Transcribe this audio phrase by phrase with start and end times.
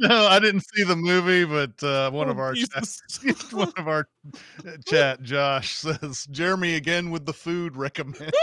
[0.00, 2.86] No, I didn't see the movie, but uh, one Oh, of our chat,
[3.52, 4.06] one of our
[4.66, 8.32] uh, chat, Josh says Jeremy again with the food recommend.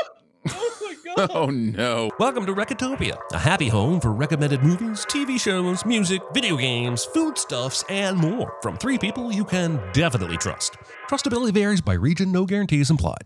[0.50, 1.31] Oh my god.
[1.34, 2.12] Oh no.
[2.20, 7.81] Welcome to Recotopia, a happy home for recommended movies, TV shows, music, video games, foodstuffs,
[7.88, 10.76] and more from three people you can definitely trust.
[11.10, 13.24] Trustability varies by region, no guarantees implied.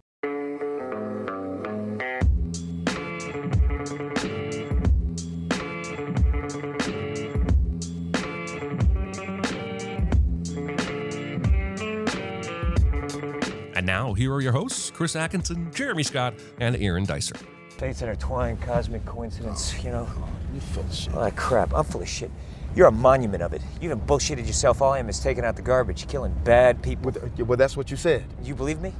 [13.87, 17.37] And now, here are your hosts, Chris Atkinson, Jeremy Scott, and Aaron Dicer.
[17.77, 20.09] Fates intertwined, cosmic coincidence, oh, you know?
[20.53, 21.13] You full of shit.
[21.13, 21.73] All that crap.
[21.73, 22.29] I'm full of shit.
[22.75, 23.61] You're a monument of it.
[23.79, 24.81] You even bullshitted yourself.
[24.81, 27.11] All I am is taking out the garbage, killing bad people.
[27.11, 28.25] Uh, well, that's what you said.
[28.43, 28.91] You believe me?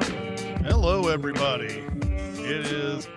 [0.00, 1.82] Hello, everybody.
[2.02, 3.08] It is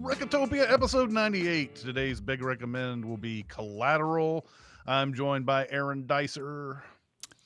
[0.00, 1.74] Recotopia episode 98.
[1.74, 4.46] Today's big recommend will be Collateral.
[4.86, 6.82] I'm joined by Aaron Dicer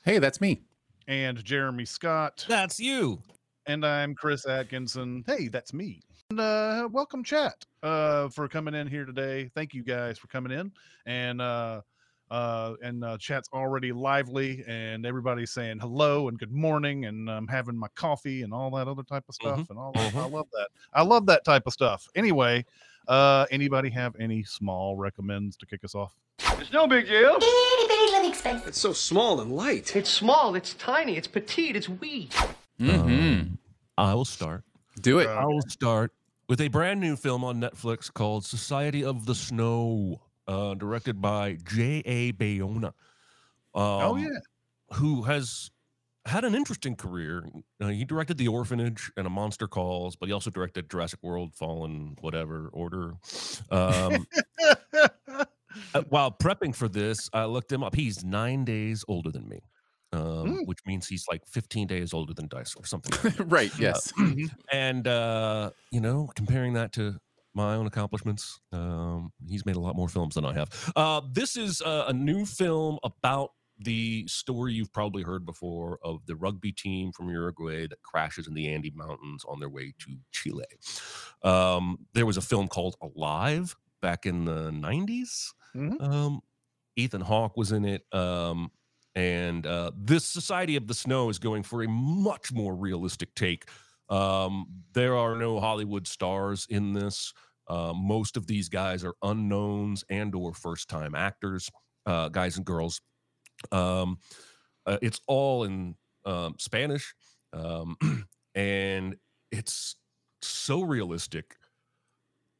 [0.05, 0.63] Hey, that's me.
[1.11, 3.21] And Jeremy Scott, That's you.
[3.67, 5.25] and I'm Chris Atkinson.
[5.27, 6.01] Hey, that's me.
[6.31, 9.51] And uh, welcome, chat, uh, for coming in here today.
[9.57, 10.71] Thank you guys for coming in.
[11.07, 11.81] And uh,
[12.31, 17.49] uh, and uh, chat's already lively, and everybody's saying hello and good morning, and I'm
[17.49, 20.15] having my coffee and all that other type of stuff, and all that.
[20.15, 20.69] I love that.
[20.95, 22.07] I love that type of stuff.
[22.15, 22.65] Anyway,
[23.09, 26.15] uh, anybody have any small recommends to kick us off?
[26.59, 27.37] It's no big deal.
[27.37, 28.67] Itty bitty living space.
[28.67, 29.97] It's so small and light.
[29.97, 32.29] It's small, it's tiny, it's petite, it's wee.
[32.81, 33.55] Mm-hmm.
[33.99, 34.65] I will start.
[35.01, 35.29] Do it.
[35.29, 36.13] I will start
[36.49, 41.57] with a brand new film on Netflix called Society of the Snow, uh, directed by
[41.65, 42.33] J.A.
[42.33, 42.87] Bayona.
[42.87, 42.93] Um,
[43.75, 44.29] oh yeah,
[44.95, 45.71] Who has
[46.27, 47.49] had an interesting career.
[47.81, 51.55] Uh, he directed The Orphanage and A Monster Calls, but he also directed Jurassic World,
[51.55, 53.15] Fallen, whatever, Order.
[53.71, 54.27] Um,
[55.95, 57.95] uh, while prepping for this, I looked him up.
[57.95, 59.61] He's nine days older than me.
[60.13, 60.67] Um, Mm.
[60.67, 63.13] which means he's like 15 days older than Dice or something.
[63.23, 63.71] like right.
[63.79, 64.13] Yes.
[64.73, 67.15] and uh, you know, comparing that to
[67.55, 70.93] my own accomplishments, um, he's made a lot more films than I have.
[70.97, 76.25] Uh, this is uh, a new film about the story you've probably heard before of
[76.27, 80.17] the rugby team from Uruguay that crashes in the Andes Mountains on their way to
[80.33, 80.65] Chile.
[81.43, 85.53] Um, there was a film called Alive back in the 90s.
[85.75, 86.01] Mhm.
[86.03, 86.41] Um,
[86.97, 88.03] Ethan Hawke was in it.
[88.13, 88.71] Um,
[89.15, 93.69] and uh, this Society of the Snow is going for a much more realistic take.
[94.09, 97.33] Um, there are no Hollywood stars in this.
[97.69, 101.71] Uh, most of these guys are unknowns and or first time actors,
[102.07, 103.01] uh, guys and girls.
[103.73, 104.19] Um,
[104.87, 105.95] uh, it's all in
[106.25, 107.15] um, Spanish,
[107.53, 107.97] um,
[108.55, 109.17] and
[109.53, 109.97] it's
[110.43, 111.57] so realistic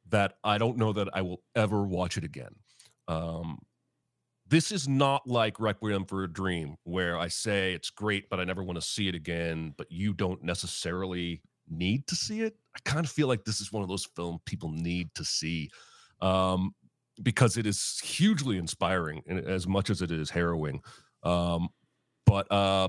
[0.09, 2.55] that I don't know that I will ever watch it again.
[3.09, 3.59] Um,
[4.47, 8.45] this is not like Requiem for a Dream, where I say it's great, but I
[8.45, 9.75] never want to see it again.
[9.77, 12.57] But you don't necessarily need to see it.
[12.75, 15.71] I kind of feel like this is one of those film people need to see
[16.21, 16.75] um,
[17.23, 20.81] because it is hugely inspiring as much as it is harrowing.
[21.23, 21.69] Um,
[22.27, 22.89] but uh,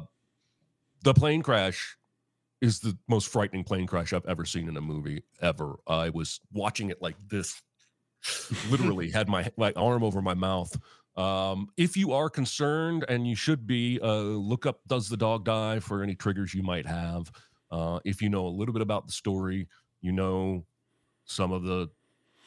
[1.03, 1.97] the plane crash
[2.61, 5.75] is the most frightening plane crash I've ever seen in a movie ever.
[5.87, 7.61] I was watching it like this,
[8.69, 10.77] literally had my my arm over my mouth.
[11.17, 15.43] Um, if you are concerned, and you should be, uh, look up "Does the dog
[15.43, 17.31] die?" for any triggers you might have.
[17.71, 19.67] Uh, if you know a little bit about the story,
[20.01, 20.65] you know
[21.25, 21.89] some of the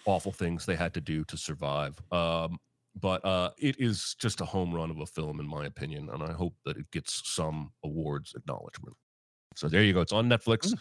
[0.06, 2.00] awful things they had to do to survive.
[2.12, 2.58] Um,
[3.00, 6.22] but uh, it is just a home run of a film, in my opinion, and
[6.22, 8.96] I hope that it gets some awards acknowledgement.
[9.56, 10.00] So there you go.
[10.00, 10.72] It's on Netflix.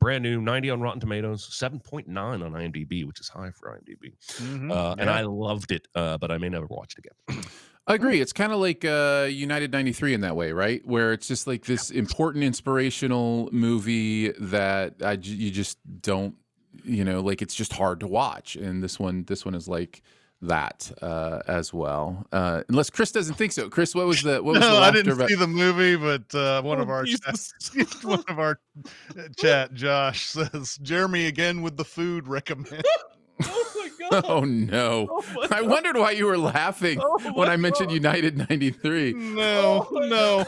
[0.00, 4.14] Brand new, 90 on Rotten Tomatoes, 7.9 on IMDb, which is high for IMDb.
[4.40, 4.70] Mhm.
[4.72, 7.44] Uh, And I loved it, uh, but I may never watch it again.
[7.86, 8.20] I agree.
[8.20, 10.84] It's kind of like uh, United 93 in that way, right?
[10.86, 16.34] Where it's just like this important, inspirational movie that I you just don't,
[16.84, 18.56] you know, like it's just hard to watch.
[18.56, 20.02] And this one, this one is like
[20.44, 22.26] that uh, as well.
[22.32, 23.68] Uh, unless Chris doesn't think so.
[23.68, 25.28] Chris, what was the what was the No, I didn't about?
[25.28, 27.38] see the movie, but uh, one of Oh, our chat,
[28.02, 28.58] one of our
[29.16, 32.82] uh, chat, Josh says Jeremy again with the food recommend.
[33.44, 34.24] oh my God.
[34.28, 35.08] Oh no!
[35.10, 37.94] Oh I wondered why you were laughing Oh when I mentioned God.
[37.94, 39.12] United 93.
[39.14, 40.44] No, Oh no,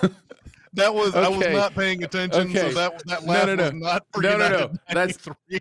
[0.74, 2.52] that was I was not paying attention.
[2.54, 2.74] So Okay.
[2.74, 3.64] that that No, laugh no, no.
[3.64, 4.72] was not for No, no, no.
[4.92, 5.18] That's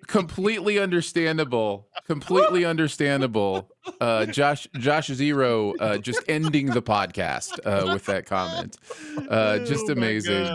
[0.07, 1.88] completely understandable.
[2.07, 3.69] Completely understandable.
[4.00, 8.77] Uh, Josh Josh Zero uh, just ending the podcast uh, with that comment.
[9.30, 10.45] Uh, just Oh amazing.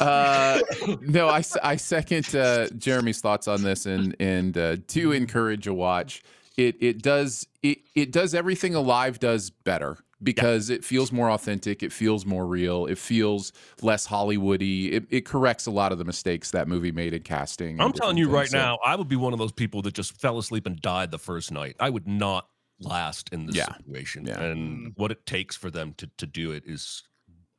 [0.00, 0.60] Uh,
[1.02, 5.74] no, I, I second uh, Jeremy's thoughts on this and and uh, do encourage a
[5.74, 6.22] watch.
[6.56, 9.98] It it does it it does everything Alive does better.
[10.22, 11.82] Because it feels more authentic.
[11.82, 12.86] It feels more real.
[12.86, 13.52] It feels
[13.82, 14.92] less Hollywoody.
[14.92, 17.80] It, it corrects a lot of the mistakes that movie made in casting.
[17.80, 18.34] I'm telling you things.
[18.34, 20.80] right So- now, I would be one of those people that just fell asleep and
[20.80, 21.76] died the first night.
[21.80, 22.48] I would not
[22.80, 23.74] last in this Yeah.
[23.76, 24.26] situation.
[24.26, 24.40] Yeah.
[24.40, 27.02] And what it takes for them to to do it is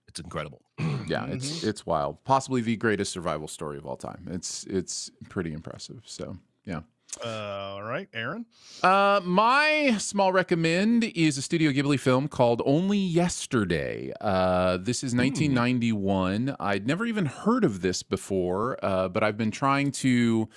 [0.07, 0.61] it's incredible.
[1.07, 1.69] yeah, it's Mm-hmm.
[1.69, 2.23] it's wild.
[2.23, 4.27] Possibly the greatest survival story of all time.
[4.31, 6.01] It's it's pretty impressive.
[6.05, 6.81] So yeah.
[7.23, 8.45] Uh, all right, Aaron.
[8.83, 14.11] Uh, my small recommend is a Studio Ghibli film called Only Yesterday.
[14.21, 16.55] Uh, this is 1991.
[16.59, 20.47] I'd never even heard of this before, uh, but I've been trying to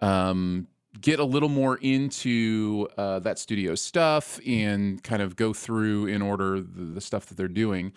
[0.00, 0.66] um,
[1.00, 6.22] get a little more into uh, that studio stuff and kind of go through in
[6.22, 7.92] order the, the stuff that they're doing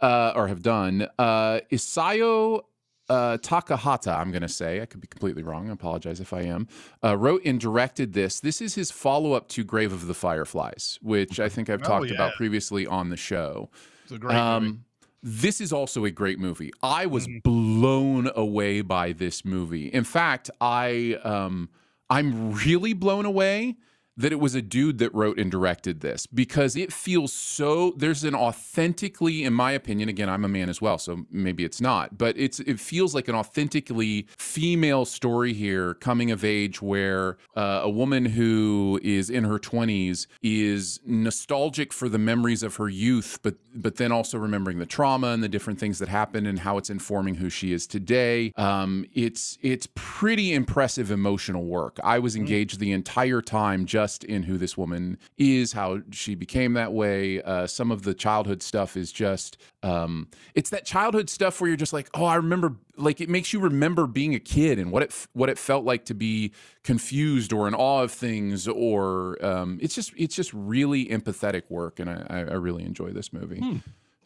[0.00, 1.06] uh, or have done.
[1.18, 2.62] Uh, Isayo
[3.10, 5.68] uh, Takahata, I'm going to say, I could be completely wrong.
[5.68, 6.68] I apologize if I am,
[7.04, 8.40] uh, wrote and directed this.
[8.40, 11.86] This is his follow up to Grave of the Fireflies, which I think I've Oh,
[11.86, 13.68] talked about previously on the show.
[14.04, 14.40] It's a great movie.
[14.68, 14.84] Um,
[15.22, 16.70] this is also a great movie.
[16.82, 17.42] I was Mhm.
[17.42, 19.88] blown away by this movie.
[19.88, 21.68] In fact, I um,
[22.08, 23.76] I'm really blown away
[24.16, 28.24] that it was a dude that wrote and directed this because it feels so there's
[28.24, 32.18] an authentically in my opinion again I'm a man as well so maybe it's not
[32.18, 37.80] but it's it feels like an authentically female story here coming of age where uh,
[37.82, 43.38] a woman who is in her 20s is nostalgic for the memories of her youth
[43.42, 46.76] but but then also remembering the trauma and the different things that happened and how
[46.76, 48.52] it's informing who she is today.
[48.56, 51.98] Um, it's it's pretty impressive emotional work.
[52.02, 56.74] I was engaged the entire time just in who this woman is how she became
[56.74, 61.60] that way uh, some of the childhood stuff is just um, it's that childhood stuff
[61.60, 64.78] where you're just like oh I remember like it makes you remember being a kid
[64.78, 66.52] and what it what it felt like to be
[66.82, 71.98] confused or in awe of things or um, it's just it's just really empathetic work
[71.98, 73.60] and I, I I really enjoy this movie.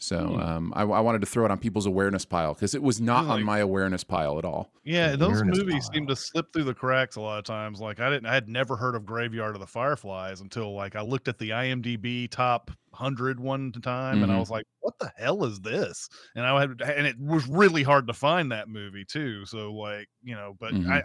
[0.05, 3.01] So um, I, I wanted to throw it on people's awareness pile because it was
[3.01, 4.73] not on my awareness pile at all.
[4.87, 7.81] Yeah, those Awareness movies seem to slip through the cracks a lot of times.
[7.81, 11.01] Like I didn't, I had never heard of Graveyard of the Fireflies until like I
[11.01, 14.39] looked at the IMDb top hundred one time, and I Mhm.
[14.39, 18.07] was like, "What the hell is this?" And I had, and it was really hard
[18.09, 19.47] to find that movie too.
[19.47, 20.91] So like, you know, but Mhm.
[20.91, 21.03] I, I,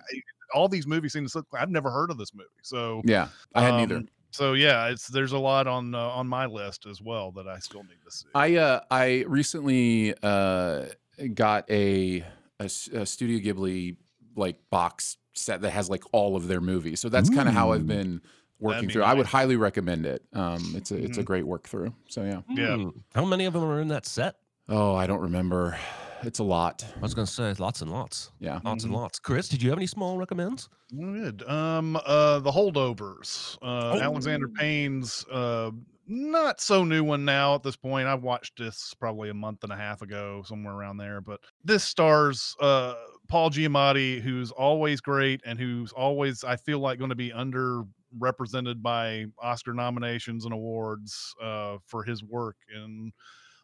[0.53, 1.45] all these movies seem to slip.
[1.53, 4.01] I've never heard of this movie, so Yeah, I had neither.
[4.01, 7.47] um, So yeah, it's there's a lot on uh, on my list as well that
[7.47, 8.27] I still need to see.
[8.35, 10.85] I uh, I recently uh,
[11.33, 12.23] got a
[12.59, 13.95] a Studio Ghibli
[14.35, 16.99] like box set that has like all of their movies.
[16.99, 18.21] So that's kind of how I've been
[18.59, 19.03] working be through.
[19.03, 20.23] I would highly recommend it.
[20.33, 21.25] Um, it's a it's a Mhm.
[21.25, 21.93] great work through.
[22.09, 22.41] So yeah.
[22.49, 22.75] Yeah.
[22.75, 22.89] Hmm.
[23.15, 24.35] How many of them are in that set?
[24.67, 25.77] Oh, I don't remember.
[26.23, 26.85] It's a lot.
[26.97, 28.31] I was gonna say lots and lots.
[28.39, 28.59] Yeah.
[28.63, 29.19] Lots and lots.
[29.19, 30.69] Chris, did you have any small recommends?
[30.95, 31.43] Good.
[31.47, 33.57] Um, uh, the holdovers.
[33.61, 34.59] Uh, Alexander Oh.
[34.59, 35.71] Payne's uh,
[36.07, 38.07] not so new one now at this point.
[38.07, 41.21] I watched this probably a month and a half ago, somewhere around there.
[41.21, 42.95] But this stars uh
[43.27, 48.81] Paul Giamatti, who's always great and who's always I feel like going to be underrepresented
[48.81, 53.11] by Oscar nominations and awards uh, for his work in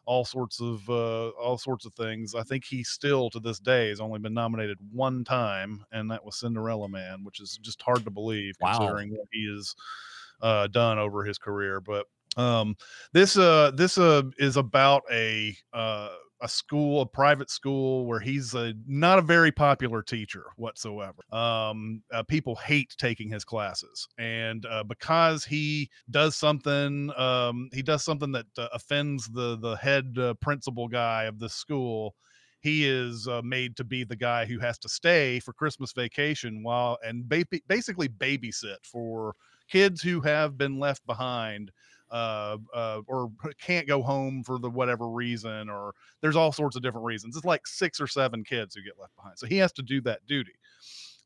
[0.06, 2.34] all sorts of uh, all sorts of things.
[2.34, 6.24] I think he still to this day has only been nominated one time, and that
[6.24, 8.78] was Cinderella Man, which is just hard to believe Wow.
[8.78, 9.74] considering what he has
[10.40, 11.80] uh, done over his career.
[11.80, 12.06] But
[12.36, 12.76] um,
[13.12, 16.10] this uh, this uh, is about a uh,
[16.40, 21.22] a school, a private school, where he's a, not a very popular teacher whatsoever.
[21.32, 27.82] Um, uh, people hate taking his classes, and uh, because he does something, um, he
[27.82, 32.14] does something that uh, offends the the head uh, principal guy of the school.
[32.60, 36.62] He is uh, made to be the guy who has to stay for Christmas vacation
[36.62, 39.34] while and ba- basically babysit for
[39.68, 41.70] kids who have been left behind
[42.10, 46.82] uh, uh, or can't go home for the whatever reason, or there's all sorts of
[46.82, 47.36] different reasons.
[47.36, 50.00] It's like six or seven kids who get left behind, so he has to do
[50.02, 50.52] that duty.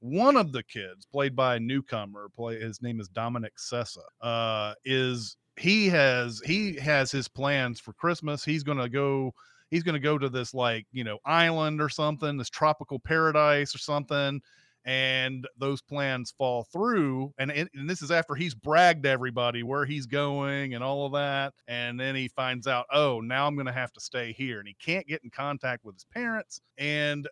[0.00, 4.74] One of the kids, played by a newcomer, play his name is Dominic Sessa, uh,
[4.84, 8.44] is he has he has his plans for Christmas.
[8.44, 9.34] He's gonna go.
[9.70, 13.78] He's gonna go to this like you know island or something, this tropical paradise or
[13.78, 14.40] something,
[14.84, 20.06] and those plans fall through and, and this is after he's bragged everybody where he's
[20.06, 23.72] going and all of that and then he finds out oh now i'm going to
[23.72, 27.28] have to stay here and he can't get in contact with his parents and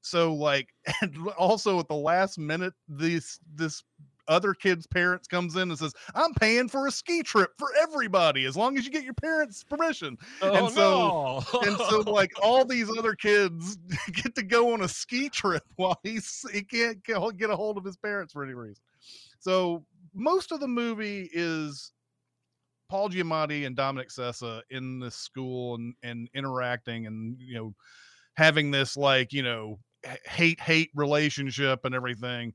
[0.00, 0.68] so like
[1.02, 3.82] and also at the last minute this this
[4.28, 8.44] other kid's parents comes in and says i'm paying for a ski trip for everybody
[8.44, 10.16] as long as you get your parents permission.
[10.42, 11.60] Oh so- no!
[11.62, 13.76] and so like all these other kids
[14.12, 17.78] get to go on a ski trip while he's he can't get get a hold
[17.78, 18.82] of his parents for any reason.
[19.40, 21.92] So most of the movie is
[22.88, 27.74] Paul Giamatti and Dominic Sessa in this school and and interacting and you know
[28.36, 29.78] having this like you know
[30.26, 32.52] hate hate relationship and everything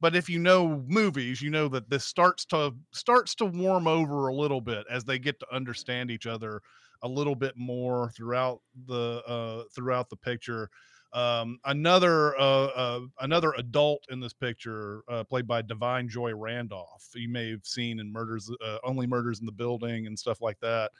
[0.00, 4.28] but if you know movies you know that this starts to starts to warm over
[4.28, 6.60] a little bit as they get to understand each other
[7.02, 10.68] a little bit more throughout the uh throughout the picture.
[11.12, 17.08] Um another uh, uh another adult in this picture uh played by Da'Vine Joy Randolph
[17.14, 20.60] you may have seen in murders uh, only murders in the building and stuff like
[20.60, 20.92] that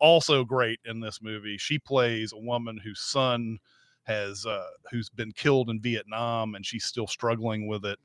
[0.00, 1.56] also great in this movie.
[1.56, 3.58] She plays a woman whose son
[4.04, 7.98] has uh who's been killed in vietnam and she's still struggling with it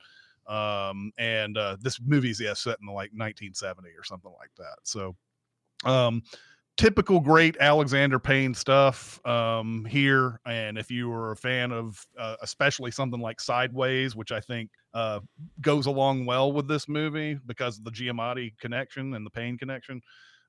[0.50, 5.15] um and uh this movie's yeah set in like 1970 or something like that so
[5.86, 6.24] um
[6.75, 12.36] typical great alexander payne stuff um here and if you were a fan of uh,
[12.41, 15.20] especially something like sideways which i think uh
[15.62, 20.01] goes along well with this movie because of the giamatti connection and the payne connection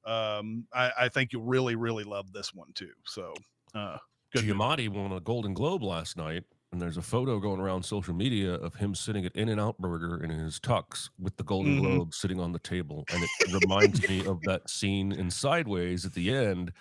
[0.07, 3.35] um i i think you'll really really love this one too so
[3.75, 3.99] uh
[4.33, 4.59] good movie.
[4.59, 8.55] Giamatti won a Golden Globe last night, and there's a photo going around social media
[8.55, 11.81] of him sitting at In-N-Out Burger in his tux with the Golden Mhm.
[11.81, 13.31] Globe sitting on the table, and it
[13.63, 16.73] reminds me of that scene in Sideways at the end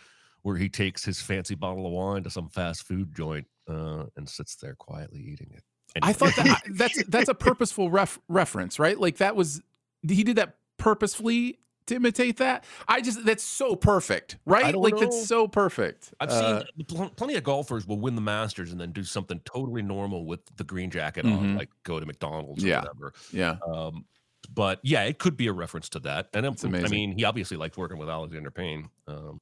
[0.43, 4.27] where he takes his fancy bottle of wine to some fast food joint uh, and
[4.29, 5.63] sits there quietly eating it.
[6.01, 8.98] I thought that that's that's a purposeful ref, reference, right?
[8.98, 9.62] Like that was
[10.08, 11.58] he did that purposefully to
[11.91, 12.63] imitate that.
[12.88, 14.75] I just that's so perfect, right?
[14.75, 15.00] Like know.
[15.01, 16.13] that's so perfect.
[16.19, 19.39] I've Uh, seen pl- plenty of golfers will win the Masters and then do something
[19.46, 21.38] totally normal with the green jacket Mhm.
[21.38, 22.77] on, like go to McDonald's Yeah.
[22.77, 23.13] or whatever.
[23.31, 23.58] yeah.
[23.67, 24.05] Um,
[24.53, 26.29] but yeah, it could be a reference to that.
[26.34, 28.89] And It's I'm- I mean, he obviously liked working with Alexander Payne.
[29.08, 29.41] Um,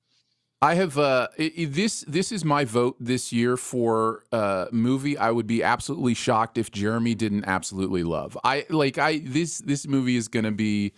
[0.60, 5.46] I have uh this this is my vote this year for uh movie I would
[5.46, 8.36] be absolutely shocked if Jeremy didn't absolutely love.
[8.44, 10.94] I like I this this movie is going to be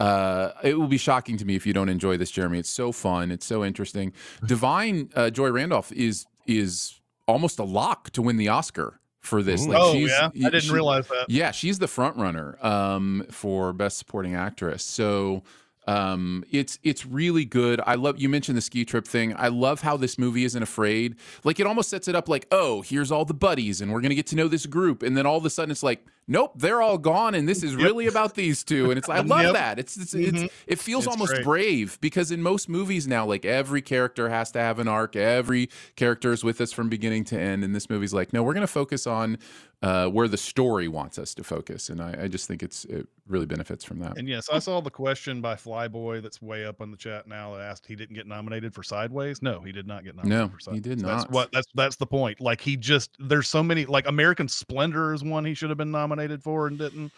[0.00, 2.58] uh it will be shocking to me if you don't enjoy this Jeremy.
[2.58, 4.12] It's so fun, it's so interesting.
[4.42, 9.66] Da'Vine uh, Joy Randolph is is almost a lock to win the Oscar for this.
[9.66, 13.26] Like oh she's yeah i didn't she- realize that yeah, she's the front runner um,
[13.30, 14.82] for best supporting actress.
[14.82, 15.42] So
[15.86, 17.80] um, it's it's really good.
[17.86, 19.34] I love you mentioned the ski trip thing.
[19.36, 21.16] I love how this movie isn't afraid.
[21.42, 24.14] Like it almost sets it up like, oh, here's all the buddies, and we're gonna
[24.14, 26.82] get to know this group, and then all of a sudden it's like, nope, they're
[26.82, 28.90] all gone, and this is really about these two.
[28.90, 29.54] And it's I love Yep.
[29.54, 29.78] that.
[29.78, 31.44] It's it's, it's it feels It's almost great.
[31.44, 35.16] brave because in most movies now, like every character has to have an arc.
[35.16, 37.64] Every character is with us from beginning to end.
[37.64, 39.38] And this movie's like, no, we're gonna focus on
[39.82, 43.06] uh, where the story wants us to focus, and I, I just think it's it
[43.26, 44.18] really benefits from that.
[44.18, 47.54] And yes, I saw the question by Flyboy that's way up on the chat now
[47.54, 49.40] that asked he didn't get nominated for Sideways.
[49.40, 50.82] No, he did not get nominated No, for he Sideways.
[50.82, 51.30] did That's not.
[51.30, 52.40] what that's that's the point.
[52.40, 55.90] Like he just there's so many like American Splendor is one he should have been
[55.90, 57.12] nominated for and didn't.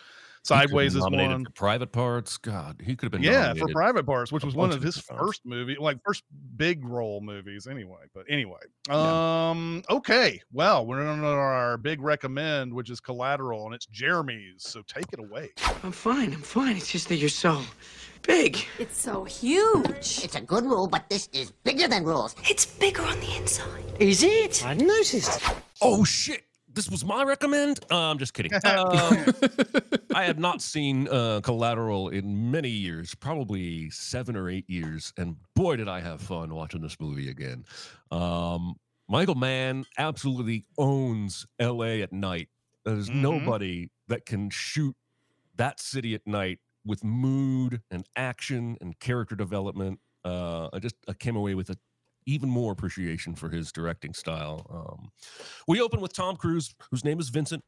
[0.49, 1.45] He could have Sideways is nominated one.
[1.45, 2.37] for Private Parts.
[2.37, 3.69] God, he could have been Yeah, for.
[3.69, 6.25] Private Parts, which was one of of his different first movie, like first
[6.57, 8.01] big role movies anyway.
[8.15, 8.59] But anyway.
[8.89, 9.51] Yeah.
[9.51, 10.41] Um okay.
[10.53, 14.65] Well, we're on our big recommend, which is collateral, and it's Jeremy's.
[14.65, 15.51] So take it away.
[15.85, 16.77] I'm fine, I'm fine.
[16.77, 17.63] It's just that you're so
[18.23, 18.59] big.
[18.79, 20.21] It's so huge.
[20.25, 22.35] It's a good rule, but this is bigger than rules.
[22.51, 23.85] It's bigger on the inside.
[24.01, 24.65] Is it?
[24.67, 25.41] I noticed.
[25.81, 26.43] Oh shit!
[26.75, 27.81] This was my recommend.
[27.91, 28.53] Uh, I'm just kidding.
[28.65, 29.25] Um,
[30.15, 35.37] I have not seen uh, Collateral in many years, probably seven or eight years, and
[35.55, 37.65] boy, did I have fun watching this movie again.
[38.11, 38.75] Um,
[39.09, 42.03] Michael Mann absolutely owns L.A.
[42.03, 42.49] at night.
[42.85, 43.15] There's Mhm.
[43.17, 44.95] nobody that can shoot
[45.57, 50.01] that city at night with mood and action and character development.
[50.25, 51.77] Uh, I just I came away with a
[52.27, 54.67] even more appreciation for his directing style.
[54.71, 55.11] Um,
[55.67, 57.63] we open with Tom Cruise, whose name is Vincent.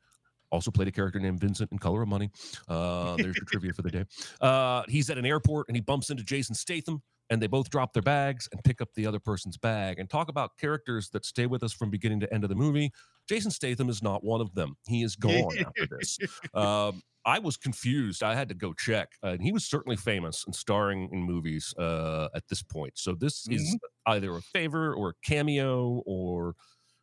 [0.51, 2.31] Also played a character named Vincent in Color of Money.
[2.69, 4.05] Uh, there's your trivia for the day.
[4.41, 7.93] Uh, he's at an airport and he bumps into Jason Statham, and they both drop
[7.93, 11.47] their bags and pick up the other person's bag and talk about characters that stay
[11.47, 12.91] with us from beginning to end of the movie.
[13.29, 14.77] Jason Statham is not one of them.
[14.87, 16.19] He is gone after this.
[16.55, 18.23] Um, I was confused.
[18.23, 19.09] I had to go check.
[19.23, 22.93] Uh, and he was certainly famous and starring in movies uh, at this point.
[22.97, 23.77] So this is
[24.07, 26.55] either a favor or a cameo or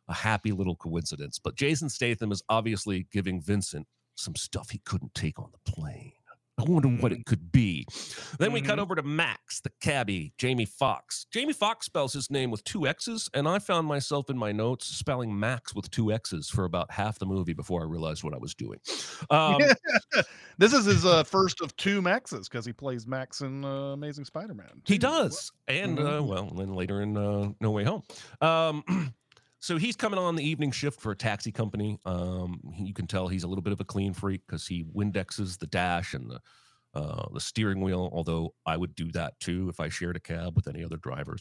[0.08, 1.40] a happy little coincidence.
[1.42, 6.12] But Jason Statham is obviously giving Vincent some stuff he couldn't take on the plane.
[6.62, 7.86] I wonder what it could be.
[8.38, 8.82] Then we cut Mhm.
[8.82, 11.26] over to Max, the cabbie, Jamie Foxx.
[11.32, 14.86] Jamie Foxx spells his name with two X's, and I found myself in my notes
[14.86, 18.38] spelling Max with two X's for about half the movie before I realized what I
[18.38, 18.78] was doing.
[19.30, 19.60] Um,
[20.58, 24.24] this is his uh, first of two Maxes because he plays Max in uh, Amazing
[24.26, 24.82] Spider-Man.
[24.84, 25.06] He too.
[25.06, 26.26] does, and uh, Mhm.
[26.26, 28.02] well, then later in uh, No Way Home.
[28.40, 28.84] Um,
[29.62, 31.98] so he's coming on the evening shift for a taxi company.
[32.04, 34.84] Um, he- you can tell he's a little bit of a clean freak because he
[34.84, 36.40] Windexes the dash and the
[36.94, 40.54] uh, the steering wheel, although I would do that too if I shared a cab
[40.54, 41.40] with any other drivers.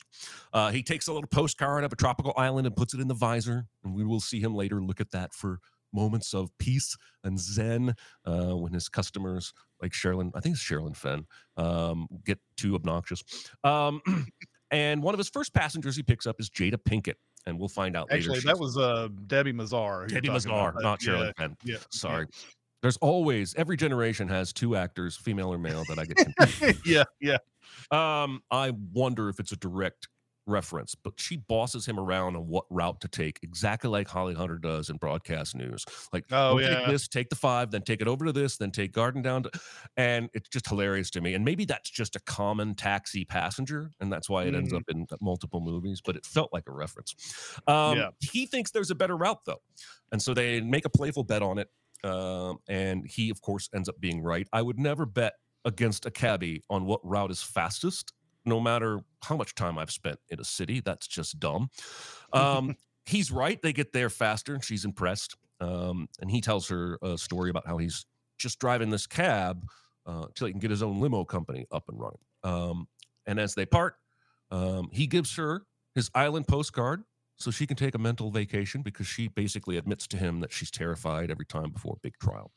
[0.54, 3.14] Uh, he takes a little postcard of a tropical island and puts it in the
[3.14, 5.60] visor, and we will see him later look at that for
[5.92, 7.94] moments of peace and zen
[8.26, 9.52] uh, when his customers,
[9.82, 11.26] like Sherilyn, I think it's Sherilyn Fenn,
[11.58, 13.22] um, get too obnoxious.
[13.66, 14.02] Um,
[14.72, 17.96] and one of his first passengers he picks up is Jada Pinkett, and we'll find
[17.96, 18.18] out later.
[18.20, 18.48] Actually, later.
[18.48, 20.10] that was uh, Debi Mazar.
[20.10, 20.28] Debi.
[20.28, 21.58] Mazar, not Sherilyn yeah, Fenn.
[21.64, 21.78] Yeah.
[21.90, 22.28] Sorry.
[22.82, 27.38] There's always every generation has two actors, female or male, that I get yeah, yeah.
[27.92, 30.08] Um, I wonder if it's a direct
[30.48, 34.58] reference, but she bosses him around on what route to take, exactly like Holly Hunter
[34.58, 35.86] does in broadcast news.
[36.12, 38.72] Like, Oh, "Don't take this, take the five, then take it over to this, then
[38.72, 39.52] take Garden down to,
[39.98, 41.34] and it's just hilarious to me.
[41.34, 44.78] And maybe that's just a common taxi passenger, and that's why it ends Mhm.
[44.78, 46.02] up in multiple movies.
[46.04, 47.16] But it felt like a reference.
[47.68, 48.10] Um, Yeah.
[48.20, 49.62] He thinks there's a better route though,
[50.12, 51.70] and so they make a playful bet on it.
[52.04, 54.48] Um, and he, of course, ends up being right.
[54.52, 58.14] I would never bet against a cabbie on what route is fastest,
[58.46, 60.80] no matter how much time I've spent in a city.
[60.80, 61.70] That's just dumb.
[62.34, 63.62] Um, he's right.
[63.62, 65.36] They get there faster, and she's impressed.
[65.60, 68.06] Um, and he tells her a story about how he's
[68.40, 69.64] just driving this cab
[70.06, 72.20] uh, till he can get his own limo company up and running.
[72.44, 72.88] Um,
[73.28, 73.96] and as they part,
[74.50, 77.04] um, he gives her his island postcard
[77.38, 80.72] so she can take a mental vacation because she basically admits to him that she's
[80.72, 82.52] terrified every time before a big trial.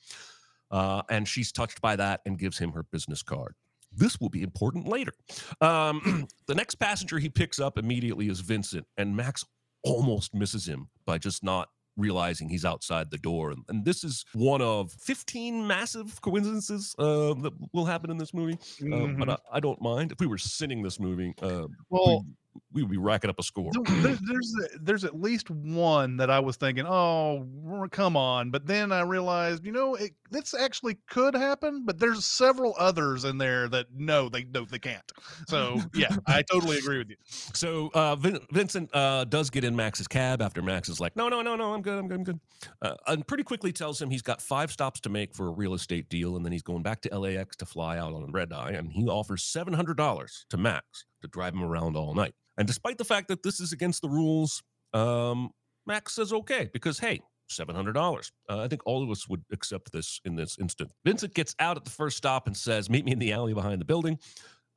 [0.71, 3.55] Uh, and she's touched by that and gives him her business card.
[3.97, 5.13] This will be important later.
[5.61, 9.45] Um, the next passenger he picks up immediately is Vincent, and Max
[9.83, 13.51] almost misses him by just not realizing he's outside the door.
[13.51, 18.35] And, and this is one of 15 massive coincidences uh, that will happen in this
[18.35, 18.59] movie.
[18.93, 19.31] Uh, but.
[19.31, 20.13] I, I don't mind.
[20.13, 22.35] If we were sitting this movie, uh, Well, we,
[22.73, 23.71] we would be racking up a score.
[23.73, 27.47] there- there- there's there's at least one that I was thinking, oh,
[27.91, 28.51] come on.
[28.51, 31.85] But then I realized, you know, it, this actually could happen.
[31.85, 35.11] But there's several others in there that no, they no, they can't.
[35.49, 37.17] So yeah, I totally agree with you.
[37.25, 41.29] So uh, Vin- Vincent uh, does get in Max's cab after Max is like, no,
[41.29, 42.41] no, no, no, I'm good, I'm good, I'm good.
[42.83, 45.75] Uh, and pretty quickly tells him he's got five stops to make for a real
[45.75, 48.71] estate deal, and then he's going back to LAX to fly out on red eye,
[48.71, 52.35] and he offers seven hundred dollars to Max to drive him around all night.
[52.57, 54.63] And despite the fact that this is against the rules,
[54.93, 55.51] um,
[55.87, 57.21] Max says okay because hey.
[57.51, 58.33] Seven hundred dollars.
[58.49, 60.91] Uh, I think all of us would accept this in this instant.
[61.05, 63.83] Vincent gets out at the first stop and says, "Meet me in the alley behind
[63.83, 64.19] the building."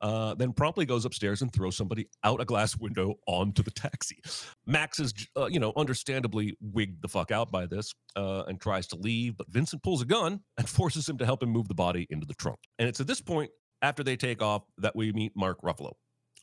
[0.00, 4.20] uh, then promptly goes upstairs and throws somebody out a glass window onto the taxi.
[4.66, 8.86] Max is, uh, you know, understandably wigged the fuck out by this uh, and tries
[8.88, 11.74] to leave, but Vincent pulls a gun and forces him to help him move the
[11.74, 12.58] body into the trunk.
[12.78, 13.50] And it's at this point,
[13.82, 15.92] after they take off, that we meet Mark Ruffalo.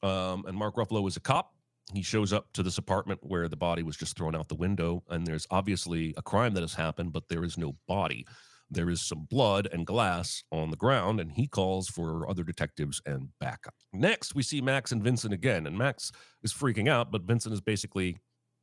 [0.04, 1.52] Um, and Mark Ruffalo is a cop.
[1.94, 5.04] He shows up to this apartment where the body was just thrown out the window,
[5.10, 8.26] and there's obviously a crime that has happened, but there is no body
[8.70, 13.02] there is some blood and glass on the ground, and he calls for other detectives
[13.06, 13.76] and backup.
[13.94, 16.12] Next, we see Max and Vincent again, and Max
[16.44, 18.18] is freaking out, but Vincent is basically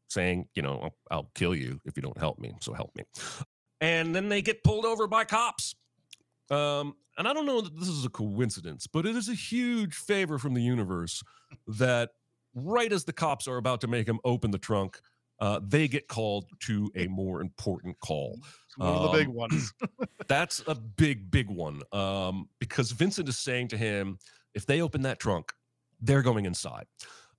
[0.09, 3.05] saying, you know, I'll, I'll kill you if you don't help me, so help me.
[3.81, 5.75] And then they get pulled over by cops.
[6.53, 9.95] Um, and I don't know that this is a coincidence, but it is a huge
[9.95, 11.23] favor from the universe
[11.67, 12.11] that
[12.55, 15.01] right as the cops are about to make him open the trunk,
[15.41, 18.39] uh, they get called to a more important call.
[18.77, 19.73] One of the big Um, ones.
[20.29, 21.83] That's a big, big one.
[21.93, 24.19] Um, because Vincent is saying to him,
[24.55, 25.53] if they open that trunk,
[26.01, 26.87] they're going inside.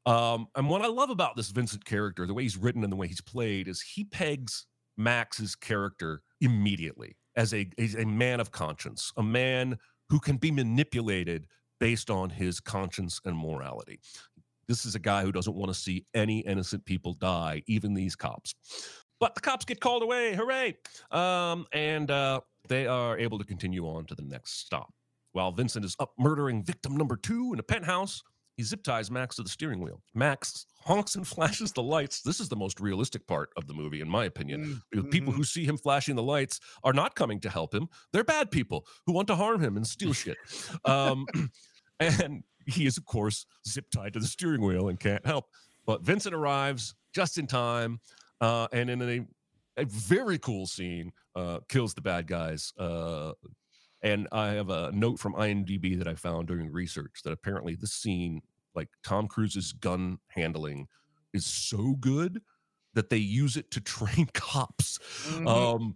[0.05, 2.97] Um, and what I love about this Vincent character, the way he's written and the
[2.97, 4.65] way he's played, is he pegs
[4.97, 9.77] Max's character immediately as a, as a man of conscience, a man
[10.09, 11.47] who can be manipulated
[11.79, 13.99] based on his conscience and morality.
[14.67, 18.15] This is a guy who doesn't want to see any innocent people die, even these
[18.15, 18.55] cops.
[19.19, 20.35] But the cops get called away.
[20.35, 20.77] Hooray!
[21.11, 24.93] Um, and uh, they are able to continue on to the next stop.
[25.33, 28.21] While Vincent is up murdering victim number two in a penthouse,
[28.55, 30.01] he zip ties Max to the steering wheel.
[30.13, 32.21] Max honks and flashes the lights.
[32.21, 34.81] This is the most realistic part of the movie, in my opinion.
[34.91, 37.87] because People who see him flashing the lights are not coming to help him.
[38.11, 40.37] They're bad people who want to harm him and steal shit.
[40.85, 41.25] Um,
[41.99, 45.45] and he is, of course, zip tied to the steering wheel and can't help.
[45.85, 47.99] But Vincent arrives just in time
[48.41, 52.73] uh, and in a, a very cool scene, uh, kills the bad guys.
[52.77, 53.33] Uh,
[54.01, 57.93] and I have a note from IMDb that I found during research that apparently this
[57.93, 58.41] scene,
[58.75, 60.87] like Tom Cruise's gun handling,
[61.33, 62.41] is so good
[62.93, 64.99] that they use it to train cops.
[65.29, 65.47] Mhm.
[65.47, 65.95] Um,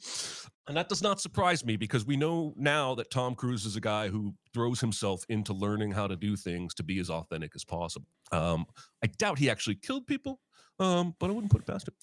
[0.68, 3.82] and that does not surprise me because we know now that Tom Cruise is a
[3.82, 7.64] guy who throws himself into learning how to do things to be as authentic as
[7.64, 8.08] possible.
[8.34, 8.66] Um,
[9.02, 10.42] I doubt he actually killed people,
[10.80, 11.94] um, but I wouldn't put it past him.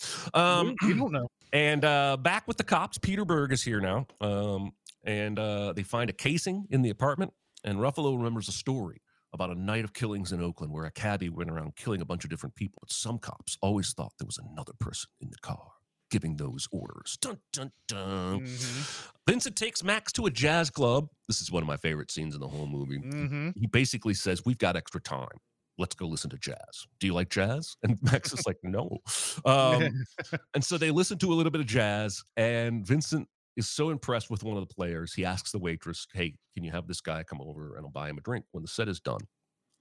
[0.40, 1.28] Um, we don't know.
[1.52, 4.06] and uh, back with the cops, Peter Berg is here now.
[4.22, 4.72] Um,
[5.04, 7.34] and uh, they find a casing in the apartment.
[7.64, 9.02] And Ruffalo remembers a story
[9.34, 12.24] about a night of killings in Oakland where a cabbie went around killing a bunch
[12.24, 12.78] of different people.
[12.80, 15.72] But some cops always thought there was another person in the car
[16.10, 17.18] giving those orders.
[17.20, 18.40] Dun, dun, dun.
[18.42, 19.10] Mhm.
[19.28, 21.08] Vincent takes Max to a jazz club.
[21.26, 22.98] This is one of my favorite scenes in the whole movie.
[23.00, 23.52] Mhm.
[23.58, 25.38] He basically says, We've got extra time.
[25.76, 26.86] Let's go listen to jazz.
[27.00, 27.74] Do you like jazz?
[27.82, 28.98] And Max is like, No.
[29.44, 30.04] Um,
[30.54, 34.30] and so they listen to a little bit of jazz, and Vincent is so impressed
[34.30, 35.14] with one of the players.
[35.14, 38.08] He asks the waitress, Hey, can you have this guy come over and I'll buy
[38.08, 39.20] him a drink when the set is done?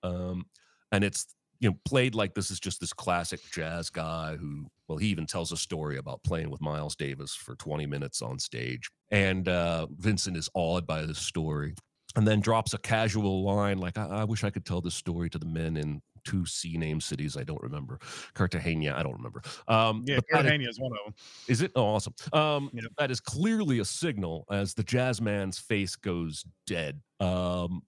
[0.03, 0.45] Um,
[0.91, 1.25] and it's
[1.59, 5.25] you know played like this is just this classic jazz guy who well he even
[5.25, 9.87] tells a story about playing with miles davis for 20 minutes on stage and uh,
[9.97, 11.73] vincent is awed by this story
[12.15, 15.29] and then drops a casual line like I, I wish i could tell this story
[15.29, 17.99] to the men in two c name cities i don't remember
[18.33, 21.13] cartagena i don't remember um Yeah, but that is- Cartagena is one of them.
[21.47, 21.71] is it?
[21.75, 22.13] Oh, awesome.
[22.33, 22.85] Um, Yep.
[22.97, 27.01] that is clearly a signal as the jazz man's face goes dead.
[27.19, 27.83] Um,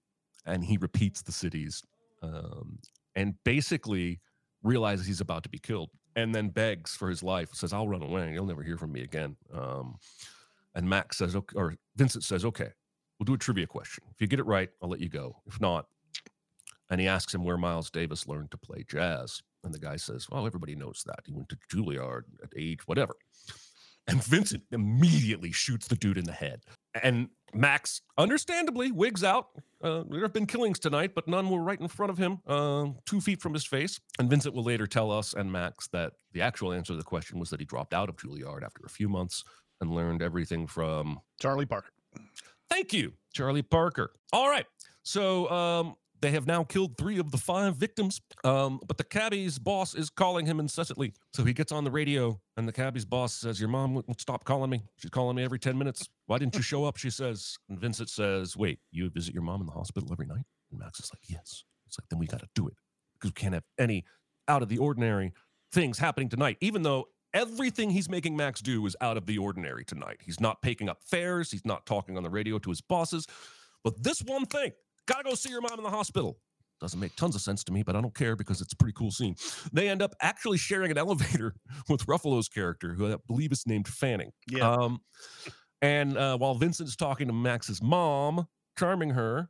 [0.46, 1.82] and he repeats the cities
[2.22, 2.78] um,
[3.14, 4.20] and basically
[4.62, 8.02] realizes he's about to be killed and then begs for his life, says, I'll run
[8.02, 8.32] away.
[8.32, 9.36] You'll never hear from me again.
[9.52, 9.96] Um,
[10.74, 12.70] and Max says, okay, or Vincent says, okay,
[13.18, 14.04] we'll do a trivia question.
[14.14, 15.42] If you get it right, I'll let you go.
[15.46, 15.86] If not,
[16.90, 19.42] and he asks him where Miles Davis learned to play jazz.
[19.64, 21.20] And the guy says, Well, everybody knows that.
[21.24, 23.16] He went to Juilliard at age whatever.
[24.08, 26.60] And Vincent immediately shoots the dude in the head.
[27.02, 29.48] And Max, understandably, wigs out.
[29.82, 32.86] Uh, there have been killings tonight, but none were right in front of him, uh,
[33.04, 33.98] two feet from his face.
[34.18, 37.40] And Vincent will later tell us and Max that the actual answer to the question
[37.40, 39.42] was that he dropped out of Juilliard after a few months
[39.80, 41.90] and learned everything from Charlie Parker.
[42.70, 44.12] Thank you, Charlie Parker.
[44.32, 44.66] All right.
[45.02, 49.58] So um, they have now killed three of the five victims, um, but the cabbie's
[49.58, 51.12] boss is calling him incessantly.
[51.32, 54.44] So he gets on the radio, and the cabbie's boss says, Your mom won't stop
[54.44, 54.82] calling me.
[54.96, 56.08] She's calling me every 10 minutes.
[56.26, 56.96] Why didn't you show up?
[56.96, 57.58] She says.
[57.68, 60.44] And Vincent says, Wait, you visit your mom in the hospital every night?
[60.70, 61.64] And Max is like, Yes.
[61.86, 62.74] It's like, Then we got to do it
[63.14, 64.04] because we can't have any
[64.48, 65.32] out of the ordinary
[65.72, 69.84] things happening tonight, even though everything he's making Max do is out of the ordinary
[69.84, 70.20] tonight.
[70.24, 73.26] He's not picking up fares, he's not talking on the radio to his bosses.
[73.84, 74.72] But this one thing,
[75.06, 76.38] gotta go see your mom in the hospital.
[76.80, 78.92] Doesn't make tons of sense to me, but I don't care because it's a pretty
[78.92, 79.34] cool scene.
[79.72, 81.54] They end up actually sharing an elevator
[81.88, 84.30] with Ruffalo's character, who I believe is named Fanning.
[84.50, 84.70] Yeah.
[84.70, 85.00] Um,
[85.80, 88.46] and uh, while Vincent is talking to Max's mom,
[88.78, 89.48] charming her,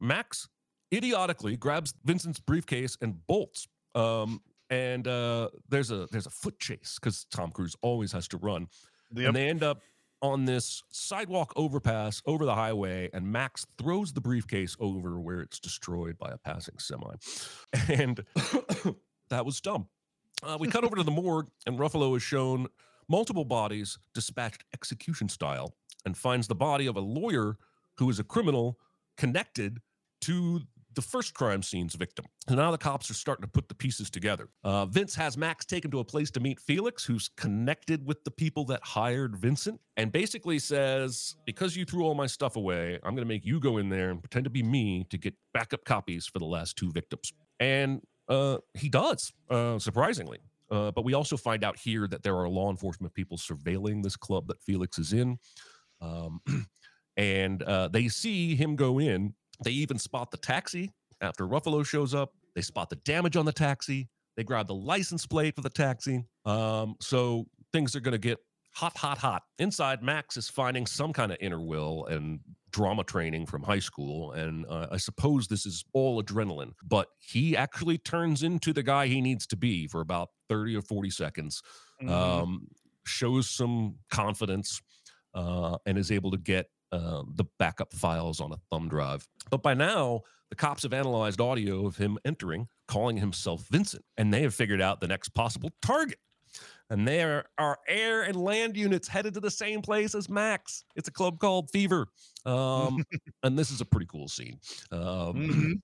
[0.00, 0.48] Max
[0.92, 3.66] idiotically grabs Vincent's briefcase and bolts.
[3.94, 4.40] Um,
[4.70, 8.66] and uh, there's a there's a foot chase because Tom Cruise always has to run,
[9.14, 9.26] Yep.
[9.28, 9.80] and they end up
[10.22, 15.60] on this sidewalk overpass over the highway, and Max throws the briefcase over where it's
[15.60, 17.14] destroyed by a passing semi,
[17.88, 18.24] and
[19.30, 19.88] that was dumb.
[20.42, 22.66] Uh, we cut over to the morgue, and Ruffalo is shown
[23.08, 25.74] multiple bodies dispatched execution style,
[26.04, 27.56] and finds the body of a lawyer
[27.98, 28.78] who is a criminal
[29.16, 29.80] connected
[30.22, 30.60] to
[30.94, 32.24] the first crime scene's victim.
[32.48, 34.48] So now the cops are starting to put the pieces together.
[34.62, 38.30] Uh, Vince has Max taken to a place to meet Felix, who's connected with the
[38.30, 43.14] people that hired Vincent, and basically says, Because you threw all my stuff away, I'm
[43.14, 45.84] going to make you go in there and pretend to be me to get backup
[45.84, 47.32] copies for the last two victims.
[47.60, 50.40] And uh, he does, uh, surprisingly.
[50.70, 54.16] Uh, but we also find out here that there are law enforcement people surveilling this
[54.16, 55.38] club that Felix is in.
[56.00, 56.40] Um,
[57.16, 59.34] and uh, they see him go in.
[59.62, 62.32] They even spot the taxi after Ruffalo shows up.
[62.54, 64.08] They spot the damage on the taxi.
[64.36, 66.24] They grab the license plate for the taxi.
[66.44, 68.38] Um, so things are going to get
[68.74, 69.42] hot, hot, hot.
[69.58, 72.40] Inside, Max is finding some kind of inner will and
[72.72, 74.32] drama training from high school.
[74.32, 79.06] And uh, I suppose this is all adrenaline, but he actually turns into the guy
[79.06, 81.62] he needs to be for about 30 or 40 seconds
[82.02, 82.10] Mhm.
[82.10, 82.66] um,
[83.06, 84.80] shows some confidence
[85.34, 89.26] uh, and is able to get uh, the backup files on a thumb drive.
[89.50, 94.32] But by now, the cops have analyzed audio of him entering, calling himself Vincent, and
[94.32, 96.18] they have figured out the next possible target.
[96.90, 100.84] And there are air and land units headed to the same place as Max.
[100.94, 102.06] It's a club called Fever.
[102.44, 103.04] Um,
[103.42, 104.58] and this is a pretty cool scene.
[104.92, 105.80] Um,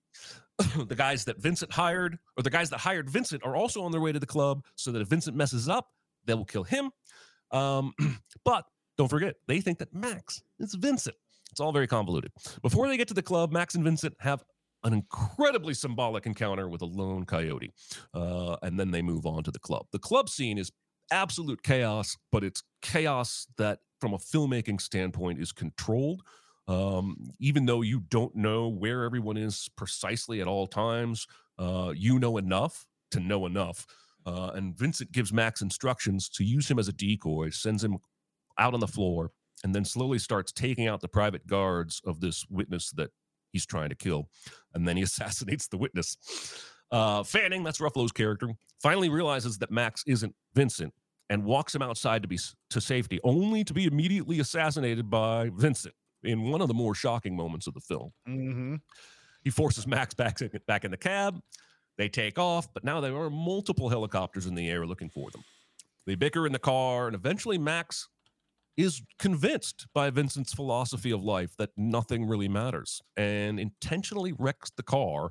[0.59, 0.87] Mhm.
[0.89, 4.01] the guys that Vincent hired, or the guys that hired Vincent, are also on their
[4.01, 5.89] way to the club so that if Vincent messes up,
[6.27, 6.91] they will kill him.
[7.51, 7.95] Um,
[8.45, 8.67] but
[9.01, 11.17] don't forget, they think that Max is Vincent.
[11.51, 12.33] It's all very convoluted.
[12.61, 14.45] Before they get to the club, Max and Vincent have
[14.85, 17.73] an incredibly symbolic encounter with a lone coyote.
[18.13, 19.87] Uh, and then they move on to the club.
[19.93, 20.71] The club scene is
[21.11, 26.21] absolute chaos, but it's chaos that, from a filmmaking standpoint, is controlled.
[26.69, 31.27] Um, even though you don't know where everyone is precisely at all times,
[31.59, 33.87] uh, you know enough to know enough.
[34.27, 37.97] Uh, and Vincent gives Max instructions to use him as a decoy, sends him
[38.61, 39.33] out on the floor,
[39.65, 43.11] and then slowly starts taking out the private guards of this witness that
[43.53, 44.29] he's trying to kill,
[44.75, 46.17] and then he assassinates the witness.
[46.93, 48.49] Uh, Fanning, that's Ruffalo's character,
[48.83, 50.93] finally realizes that Max isn't Vincent
[51.29, 52.39] and walks him outside to be
[52.71, 55.95] to safety, only to be immediately assassinated by Vincent
[56.25, 58.13] in one of the more shocking moments of the film.
[58.27, 58.75] hmm
[59.45, 61.41] He forces Max back in, back in the cab.
[61.97, 65.45] They take off, but now there are multiple helicopters in the air looking for them.
[66.07, 68.09] They bicker in the car, and eventually Max
[68.77, 74.83] is convinced by Vincent's philosophy of life that nothing really matters and intentionally wrecks the
[74.83, 75.31] car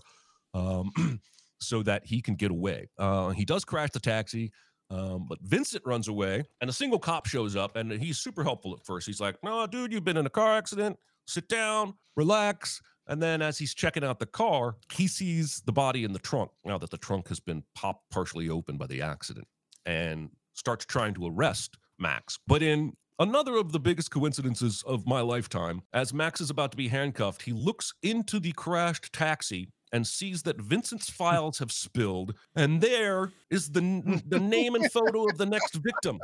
[0.53, 0.91] um,
[1.61, 2.89] so that he can get away.
[2.97, 4.51] Uh, he does crash the taxi,
[4.91, 8.73] um, but Vincent runs away, and a single cop shows up, and he's super helpful
[8.73, 9.05] at first.
[9.05, 10.97] He's like, "No, dude, you've been in a car accident.
[11.27, 16.03] Sit down, relax." And then, as he's checking out the car, he sees the body
[16.03, 16.51] in the trunk.
[16.63, 19.47] Now that the trunk has been popped partially open by the accident,
[19.85, 22.39] and starts trying to arrest Max.
[22.47, 26.77] But in another of the biggest coincidences of my lifetime, as Max is about to
[26.77, 32.35] be handcuffed, he looks into the crashed taxi and sees that Vincent's files have spilled,
[32.55, 33.81] and there is the
[34.27, 36.19] the name and photo of the next victim.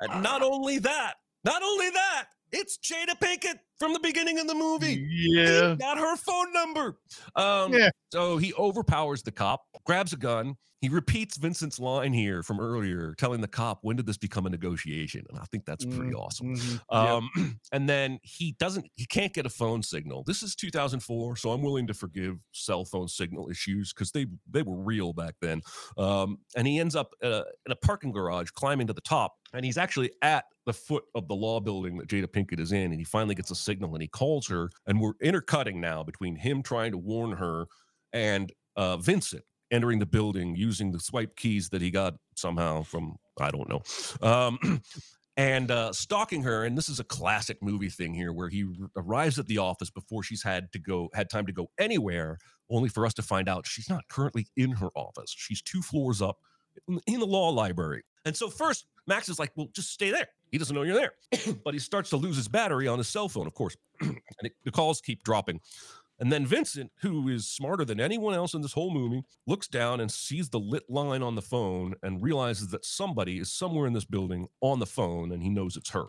[0.00, 4.54] And not only that, not only that, it's Jada Pinkett from the beginning of the
[4.54, 5.04] movie.
[5.10, 5.74] Yeah.
[5.78, 6.98] Got her phone number.
[7.34, 7.90] Um, Yeah.
[8.12, 10.56] So he overpowers the cop, grabs a gun.
[10.80, 14.50] He repeats Vincent's line here from earlier, telling the cop, "When did this become a
[14.50, 16.80] negotiation?" And I think that's pretty Mm, awesome.
[16.88, 17.28] Um,
[17.72, 20.24] and then he doesn't, he can't get a phone signal.
[20.24, 24.62] This is 2004, so I'm willing to forgive cell phone signal issues because they they
[24.62, 25.60] were real back then.
[25.98, 29.66] Um, and he ends up uh, in a parking garage, climbing to the top, and
[29.66, 32.98] he's actually at the foot of the law building that Jada Pinkett is in, and
[32.98, 36.62] he finally gets a signal, and he calls her, and we're intercutting now between him
[36.62, 37.66] trying to warn her
[38.12, 43.16] and uh, Vincent entering the building using the swipe keys that he got somehow from
[43.38, 43.82] I don't know.
[44.22, 44.82] Um,
[45.36, 46.64] and uh, stalking her.
[46.64, 50.22] And this is a classic movie thing here, where he arrives at the office before
[50.22, 53.66] she's had to go, had time to go anywhere, only for us to find out
[53.66, 55.34] she's not currently in her office.
[55.34, 56.38] She's two floors up
[57.06, 58.02] in the law library.
[58.24, 61.12] And so first, Max is like, "Well, just stay there." He doesn't know you're there,
[61.64, 64.52] but he starts to lose his battery on his cell phone, of course, and it,
[64.64, 65.60] the calls keep dropping.
[66.18, 70.00] And then Vincent, who is smarter than anyone else in this whole movie, looks down
[70.00, 73.94] and sees the lit line on the phone and realizes that somebody is somewhere in
[73.94, 76.08] this building on the phone and he knows it's her.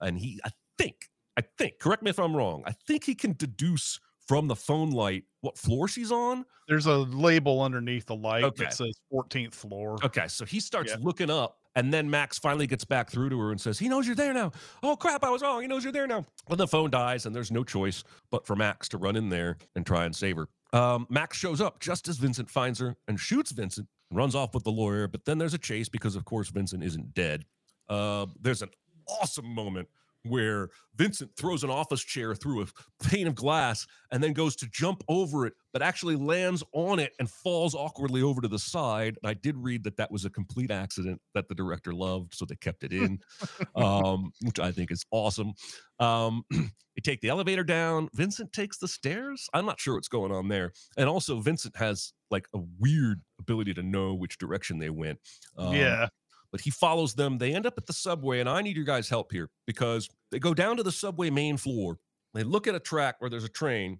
[0.00, 3.32] And he, I think, I think, correct me if I'm wrong, I think he can
[3.34, 6.44] deduce from the phone light what floor she's on.
[6.66, 8.64] There's a label underneath the light Okay.
[8.64, 9.98] that says 14th floor.
[10.02, 10.98] Okay, so he starts Yeah.
[11.00, 14.06] looking up, and then Max finally gets back through to her and says, He knows
[14.06, 14.52] you're there now.
[14.82, 15.62] Oh, crap, I was wrong.
[15.62, 16.24] He knows you're there now.
[16.48, 19.56] And the phone dies, and there's no choice but for Max to run in there
[19.74, 20.48] and try and save her.
[20.72, 24.54] Um, Max shows up just as Vincent finds her and shoots Vincent and runs off
[24.54, 25.08] with the lawyer.
[25.08, 27.44] But then there's a chase because, of course, Vincent isn't dead.
[27.88, 28.70] Uh, there's an
[29.08, 29.88] awesome moment
[30.24, 32.66] where Vincent throws an office chair through a
[33.04, 37.12] pane of glass and then goes to jump over it, but actually lands on it
[37.18, 39.16] and falls awkwardly over to the side.
[39.22, 42.44] And I did read that that was a complete accident that the director loved, so
[42.44, 43.20] they kept it in,
[43.76, 45.52] um, which I think is awesome.
[45.98, 48.08] Um, they take the elevator down.
[48.14, 49.48] Vincent takes the stairs.
[49.52, 50.72] I'm not sure what's going on there.
[50.96, 55.18] And also, Vincent has like a weird ability to know which direction they went.
[55.58, 56.08] Um, yeah.
[56.54, 57.38] But he follows them.
[57.38, 60.38] They end up at the subway, and I need your guys' help here because they
[60.38, 61.98] go down to the subway main floor.
[62.32, 63.98] They look at a track where there's a train,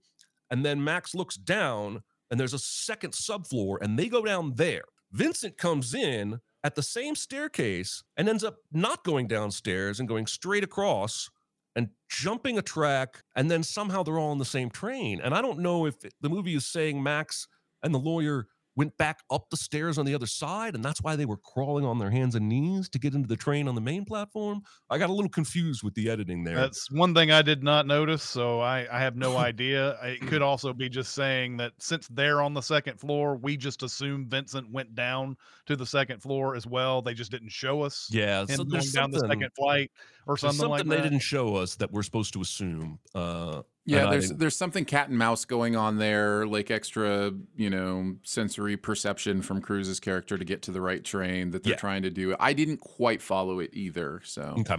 [0.52, 4.84] and then Max looks down, and there's a second subfloor, and they go down there.
[5.10, 10.28] Vincent comes in at the same staircase and ends up not going downstairs and going
[10.28, 11.28] straight across
[11.74, 15.20] and jumping a track, and then somehow they're all on the same train.
[15.20, 17.48] And I don't know if the movie is saying Max
[17.82, 21.16] and the lawyer went back up the stairs on the other side, and that's why
[21.16, 23.80] they were crawling on their hands and knees to get into the train on the
[23.80, 24.62] main platform.
[24.90, 26.56] I got a little confused with the editing there.
[26.56, 29.96] That's one thing I did not notice, so I, I have no idea.
[30.02, 33.82] It could also be just saying that since they're on the second floor, we just
[33.82, 37.02] assume Vincent went down to the second floor as well.
[37.02, 39.90] They just didn't show us yeah, him so going down the second flight
[40.26, 42.98] or something, something like they didn't show us that we're supposed to assume.
[43.14, 48.16] Uh, Yeah, there's there's something cat and mouse going on there, like extra, you know,
[48.22, 51.78] sensory perception from Cruise's character to get to the right train that they're Yeah.
[51.78, 52.34] trying to do.
[52.40, 54.76] I didn't quite follow it either, so Okay.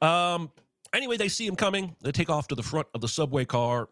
[0.00, 0.52] Um.
[0.92, 1.96] Anyway, they see him coming.
[2.02, 3.88] They take off to the front of the subway car.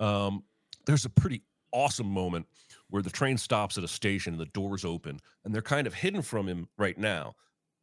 [0.00, 0.42] Um.
[0.84, 2.46] There's a pretty awesome moment
[2.88, 5.94] where the train stops at a station and the doors open, and they're kind of
[5.94, 7.34] hidden from him right now.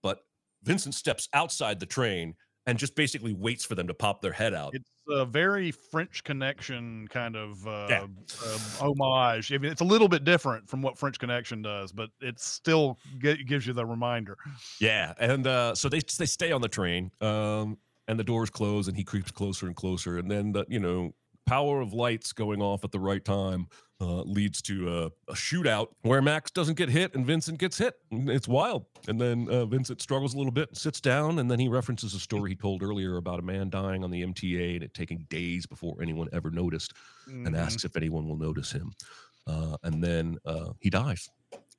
[0.04, 0.20] But
[0.64, 2.36] Vincent steps outside the train
[2.68, 4.76] and just basically waits for them to pop their head out.
[4.76, 8.08] It's a very French Connection kind of uh, Yeah.
[8.46, 9.52] uh, homage.
[9.52, 12.98] I mean, it's a little bit different from what French Connection does, but it still
[13.20, 14.38] g- gives you the reminder.
[14.80, 18.88] Yeah, and uh, so they they stay on the train, um, and the doors close,
[18.88, 21.14] and he creeps closer and closer, and then the, you know
[21.50, 23.68] power of lights going off at the right time
[24.02, 27.96] uh, leads to a, a shootout where Max doesn't get hit and Vincent gets hit.
[28.12, 28.86] It's wild.
[29.08, 32.20] And then uh, Vincent struggles a little bit, sits down, and then he references a
[32.20, 35.66] story he told earlier about a man dying on the MTA and it taking days
[35.66, 36.94] before anyone ever noticed,
[37.28, 37.58] and Mhm.
[37.58, 38.94] asks if anyone will notice him.
[39.48, 41.28] Uh, and then uh, he dies.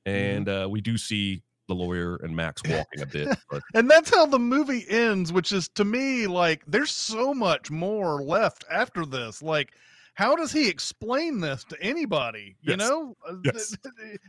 [0.05, 4.13] And uh, we do see the lawyer and Max walking a bit, but and that's
[4.13, 9.05] how the movie ends which is to me like there's so much more left after
[9.05, 9.71] this like
[10.15, 12.79] how does he explain this to anybody you Yes.
[12.79, 13.75] know Uh, Yes.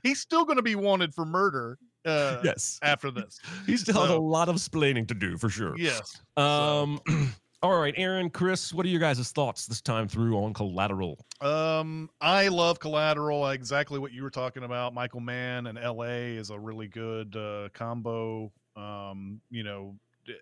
[0.04, 4.10] he's still going to be wanted for murder uh yes, after this he still has
[4.10, 5.76] a lot of splaining to do for sure.
[5.76, 7.00] yes Um,
[7.62, 11.24] all right, Aaron, Chris, what are your guys' thoughts this time through on Collateral?
[11.40, 13.48] Um, I love Collateral.
[13.48, 14.94] Exactly what you were talking about.
[14.94, 16.36] Michael Mann and L.A.
[16.36, 18.50] is a really good uh, combo.
[18.76, 19.94] Um, you know,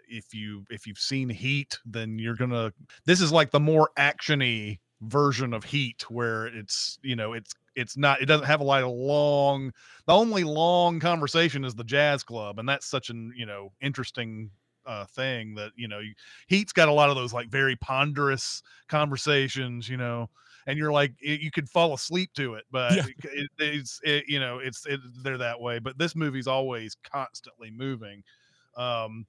[0.09, 2.73] if you if you've seen Heat, then you're gonna.
[3.05, 7.99] This is like the more actiony version of Heat, where it's you know it's it's
[7.99, 9.73] not it doesn't have a lot of long.
[10.07, 14.51] The only long conversation is the jazz club, and that's such an you know interesting
[14.87, 16.01] uh thing that you know
[16.49, 20.31] Heat's got a lot of those like very ponderous conversations, you know
[20.67, 23.05] and you're like it, you could fall asleep to it but Yeah.
[23.05, 26.95] it, it- it's it, you know it's it, they're that way but this movie's always
[27.03, 28.23] constantly moving
[28.77, 29.27] um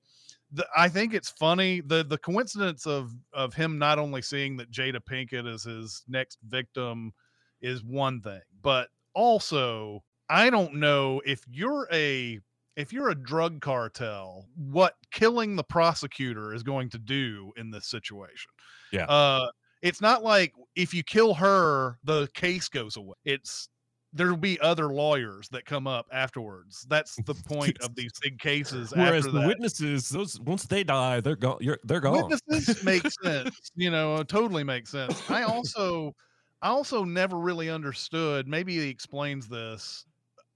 [0.51, 4.71] the, I think it's funny the the coincidence of of him not only seeing that
[4.71, 7.13] Jada Pinkett is his next victim
[7.61, 12.39] is one thing, but also I don't know if you're a
[12.75, 17.87] if you're a drug cartel, what killing the prosecutor is going to do in this
[17.87, 18.51] situation.
[18.91, 19.05] Yeah.
[19.05, 19.47] Uh
[19.81, 23.15] it's not like if you kill her, the case goes away.
[23.25, 23.67] It's
[24.13, 26.85] there'll be other lawyers that come up afterwards.
[26.89, 28.91] That's the point of these big cases.
[28.95, 29.47] Whereas the that.
[29.47, 31.57] witnesses, those once they die, they're gone.
[31.61, 32.29] You're, they're gone.
[32.29, 35.29] Witnesses make sense, you know, totally makes sense.
[35.29, 36.15] I also,
[36.61, 38.47] I also never really understood.
[38.47, 40.05] Maybe he explains this.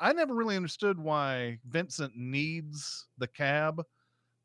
[0.05, 3.83] I never really understood why Vincent needs the cab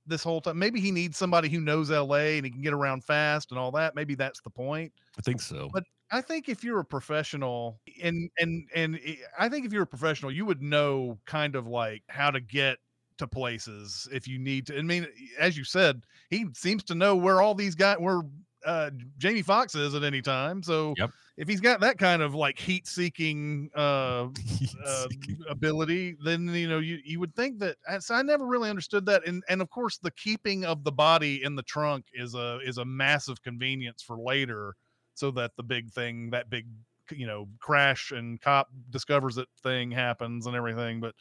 [0.07, 0.59] this whole time.
[0.59, 3.71] Maybe he needs somebody who knows LA and he can get around fast and all
[3.73, 3.95] that.
[3.95, 4.93] Maybe that's the point.
[5.19, 5.69] I think so.
[5.73, 9.83] But I think if you're a professional and and and i- I think if you're
[9.85, 12.79] a professional, you would know kind of like how to get
[13.19, 14.79] to places if you need to.
[14.79, 15.07] I mean,
[15.39, 18.23] as you said, he seems to know where all these guys where
[18.65, 20.63] uh Jamie Foxx is at any time.
[20.63, 21.11] So Yep.
[21.37, 24.29] if he's got that kind of like heat seeking uh
[24.87, 25.07] uh,
[25.49, 27.77] ability, then you know you you would think that.
[28.01, 31.43] So I never really understood that, and and of course the keeping of the body
[31.43, 34.75] in the trunk is a is a massive convenience for later,
[35.15, 36.67] so that the big thing, that big
[37.11, 41.01] you know crash and cop discovers it thing happens and everything.
[41.01, 41.15] But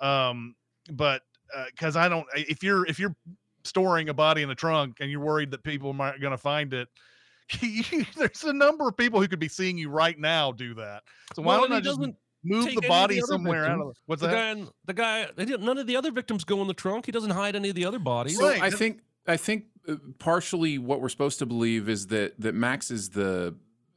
[0.00, 0.54] um,
[0.92, 1.22] but
[1.70, 3.14] because I don't, if you're if you're
[3.64, 6.72] storing a body in the trunk and you're worried that people might going to find
[6.74, 6.88] it.
[8.16, 11.02] there's a number of people who could be seeing you right now do that.
[11.34, 13.80] So why Well, don't and I just doesn't move the body the other somewhere out
[13.80, 14.34] of the, what's the that?
[14.34, 17.06] guy, and- the guy, they didn't, none of the other victims go in the trunk.
[17.06, 18.38] He doesn't hide any of the other bodies.
[18.38, 22.38] So Right, I think I think uh, partially what we're supposed to believe is that
[22.40, 23.54] that Max is the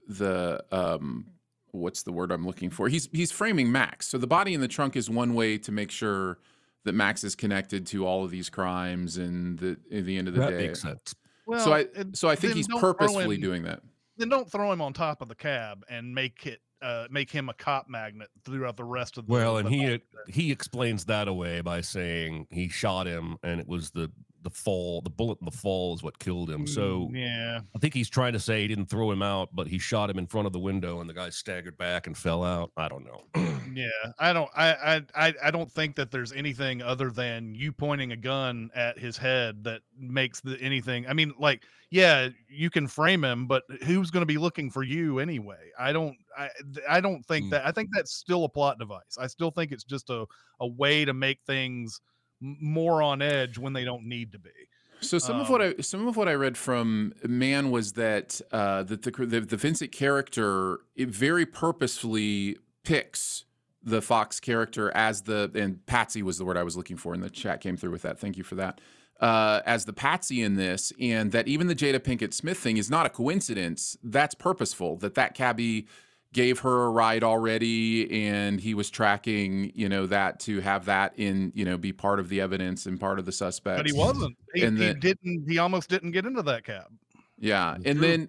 [0.08, 1.25] the um
[1.71, 2.88] what's the word I'm looking for?
[2.89, 4.08] He's he's framing Max.
[4.08, 6.39] So the body in the trunk is one way to make sure
[6.88, 10.34] that Max is connected to all of these crimes and that at the end of
[10.34, 10.67] the that day.
[10.67, 11.13] makes sense.
[11.45, 13.82] well, so I so I think he's purposefully him- doing that.
[14.17, 17.50] Then don't throw him on top of the cab and make it uh, make him
[17.50, 19.34] a cop magnet throughout the rest of the.
[19.34, 20.02] Well, and he night.
[20.28, 24.12] he explains that away by saying he shot him, and it was the
[24.43, 26.65] the fall, the bullet in the fall is what killed him.
[26.67, 29.78] So yeah, I think he's trying to say he didn't throw him out, but he
[29.80, 32.71] shot him in front of the window, and the guy staggered back and fell out.
[32.78, 33.23] I don't know.
[33.73, 33.89] yeah.
[34.19, 34.50] I don't.
[34.56, 38.97] I, I I don't think that there's anything other than you pointing a gun at
[38.97, 41.08] his head that makes the anything.
[41.08, 44.84] I mean, like, yeah, you can frame him, but who's going to be looking for
[44.84, 45.71] you anyway?
[45.80, 46.15] I don't.
[46.38, 46.50] I
[46.89, 47.50] I don't think Mm.
[47.52, 47.65] that.
[47.65, 49.17] I think that's still a plot device.
[49.19, 50.26] I still think it's just a
[50.60, 52.02] a way to make things
[52.39, 54.52] more on edge when they don't need to be.
[55.00, 58.41] So some of what Um, I some of what I read from Mann was that
[58.52, 63.46] uh, that the, the the Vincent character it very purposefully picks
[63.83, 67.21] the Foxx character as the and Patsy was the word I was looking for, and
[67.21, 68.19] the chat came through with that.
[68.19, 68.81] Thank you for that.
[69.19, 72.90] Uh, as the Patsy in this, and that even the Jada Pinkett Smith thing is
[72.90, 73.98] not a coincidence.
[74.04, 74.98] That's purposeful.
[74.98, 75.88] That that cabbie
[76.34, 81.13] gave her a ride already, and he was tracking, you know, that to have that
[81.17, 83.78] in, you know, be part of the evidence and part of the suspect.
[83.78, 84.38] But he wasn't.
[84.54, 85.46] He, And he didn't.
[85.48, 86.88] He almost didn't get into that cab.
[87.40, 88.08] Yeah, That's and true.
[88.08, 88.28] then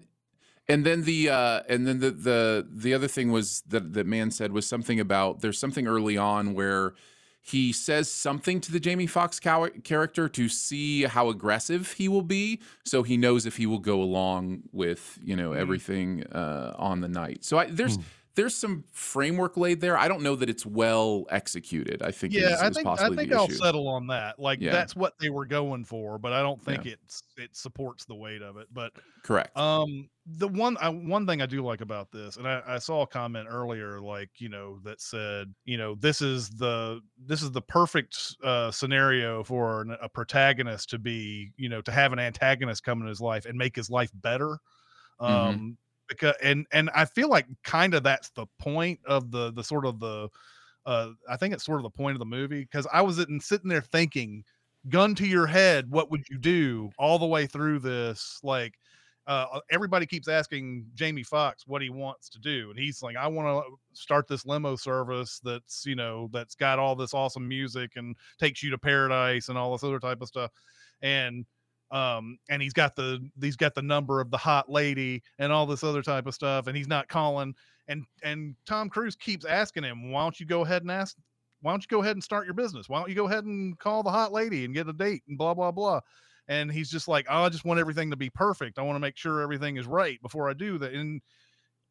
[0.67, 4.31] and then the uh and then the the the other thing was that that Mann
[4.31, 6.93] said was something about there's something early on where
[7.41, 12.21] he says something to the Jamie Foxx cow- character to see how aggressive he will
[12.21, 15.61] be, so he knows if he will go along with you know Mm-hmm.
[15.61, 17.43] everything uh, on the night.
[17.43, 18.01] So I, there's Hmm.
[18.35, 19.97] There's some framework laid there.
[19.97, 22.01] I don't know that it's well executed.
[22.01, 23.55] I think yeah, is, I think I think I'll issue.
[23.55, 24.39] settle on that.
[24.39, 24.71] Like Yeah.
[24.71, 28.41] that's what they were going for, but I don't think it's it supports the weight
[28.41, 28.67] of it.
[28.71, 29.57] But Correct.
[29.57, 33.01] um, the one I, one thing I do like about this, and I, I saw
[33.01, 37.51] a comment earlier, like you know that said, you know, this is the this is
[37.51, 42.19] the perfect uh, scenario for an, a protagonist to be, you know, to have an
[42.19, 44.59] antagonist come in his life and make his life better.
[45.19, 45.77] Um, Mhm.
[46.09, 49.85] Because and and I feel like kind of that's the point of the the sort
[49.85, 50.29] of the
[50.85, 53.39] uh I think it's sort of the point of the movie because I was sitting
[53.39, 54.43] sitting there thinking,
[54.89, 58.39] gun to your head, what would you do all the way through this?
[58.43, 58.73] Like
[59.27, 63.27] uh everybody keeps asking Jamie Foxx what he wants to do, and he's like, I
[63.27, 67.91] want to start this limo service that's you know that's got all this awesome music
[67.97, 70.51] and takes you to paradise and all this other type of stuff.
[71.01, 71.45] And
[71.91, 75.65] um and he's got the he's got the number of the hot lady and all
[75.65, 77.53] this other type of stuff and he's not calling
[77.87, 81.17] and and tom cruise keeps asking him why don't you go ahead and ask
[81.61, 82.87] why don't you go ahead and start your business?
[82.87, 85.37] Why don't you go ahead and call the hot lady and get a date and
[85.37, 86.01] blah blah blah?
[86.47, 88.79] And he's just like oh, i just want everything to be perfect.
[88.79, 90.93] I want to make sure everything is right before i do that.
[90.93, 91.21] And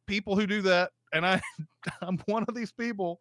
[0.06, 1.40] people who do that and i
[2.00, 3.20] i'm one of these people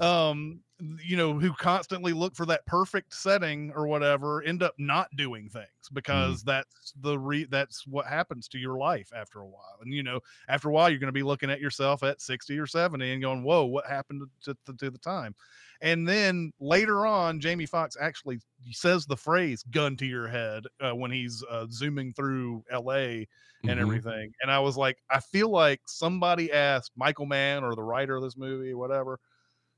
[0.00, 0.62] um
[1.02, 5.48] you know who constantly look for that perfect setting or whatever end up not doing
[5.48, 9.78] things because that's the re that's what happens to your life after a while.
[9.80, 12.58] And you know after a while you're going to be looking at yourself at 60
[12.58, 15.34] or 70 and going whoa what happened to, to, to the time?
[15.80, 18.40] And then later on jamie Foxx actually
[18.72, 22.92] says the phrase gun to your head uh, when he's uh, zooming through la
[23.66, 23.80] and Mhm.
[23.80, 24.32] everything.
[24.42, 28.22] And i was like i feel like somebody asked michael mann or the writer of
[28.22, 29.18] this movie whatever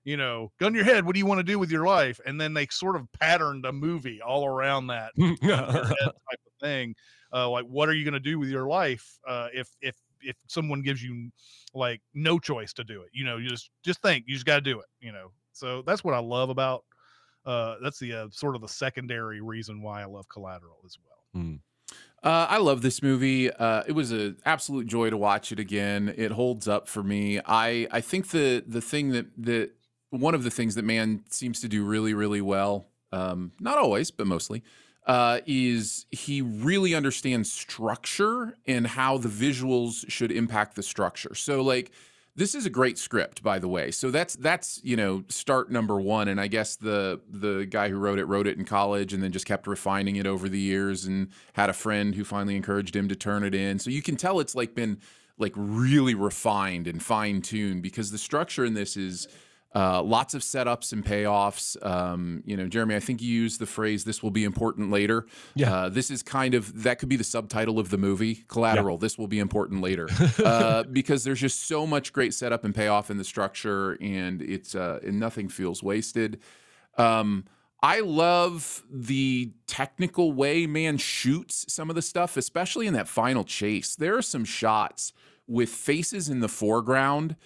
[0.05, 1.05] you know, gun your head.
[1.05, 2.21] What do you want to do with your life?
[2.25, 5.97] And then they sort of patterned a movie all around that gun to your head
[5.97, 6.95] type of thing.
[7.33, 10.37] Uh, like, what are you going to do with your life uh, if if if
[10.47, 11.31] someone gives you
[11.75, 13.11] like no choice to do it?
[13.13, 14.87] You know, you just just think you just got to do it.
[15.01, 16.85] You know, so that's what I love about.
[17.45, 21.43] Uh, that's the uh, sort of the secondary reason why I love Collateral as well.
[21.45, 21.61] Mm.
[22.23, 23.51] Uh, I love this movie.
[23.51, 26.13] Uh, it was an absolute joy to watch it again.
[26.17, 27.41] It holds up for me.
[27.45, 29.71] I I think the the thing that that
[30.11, 34.11] one of the things that Mann seems to do really really well, um, not always
[34.11, 34.63] but mostly,
[35.07, 41.35] uh, is he really understands structure and how the visuals should impact the structure.
[41.35, 41.91] So like
[42.37, 43.91] this is a great script by the way.
[43.91, 46.29] So that's that's you know start number one.
[46.29, 49.33] And i guess the the guy who wrote it wrote it in college and then
[49.33, 53.09] just kept refining it over the years and had a friend who finally encouraged him
[53.09, 53.79] to turn it in.
[53.79, 54.99] So you can tell it's like been
[55.39, 59.29] like really refined and fine-tuned because the structure in this is
[59.75, 61.77] uh, lots of setups and payoffs.
[61.85, 65.27] Um, you know, Jeremy, I think you used the phrase "this will be important later."
[65.55, 65.75] Yeah.
[65.75, 68.97] uh, this is kind of that could be the subtitle of the movie, Collateral.
[68.97, 70.09] This will be important later,
[70.45, 74.75] uh, because there's just so much great setup and payoff in the structure, and it's
[74.75, 76.41] uh, and nothing feels wasted.
[76.97, 77.45] Um,
[77.81, 83.45] I love the technical way Mann shoots some of the stuff, especially in that final
[83.45, 83.95] chase.
[83.95, 85.13] There are some shots
[85.47, 87.37] with faces in the foreground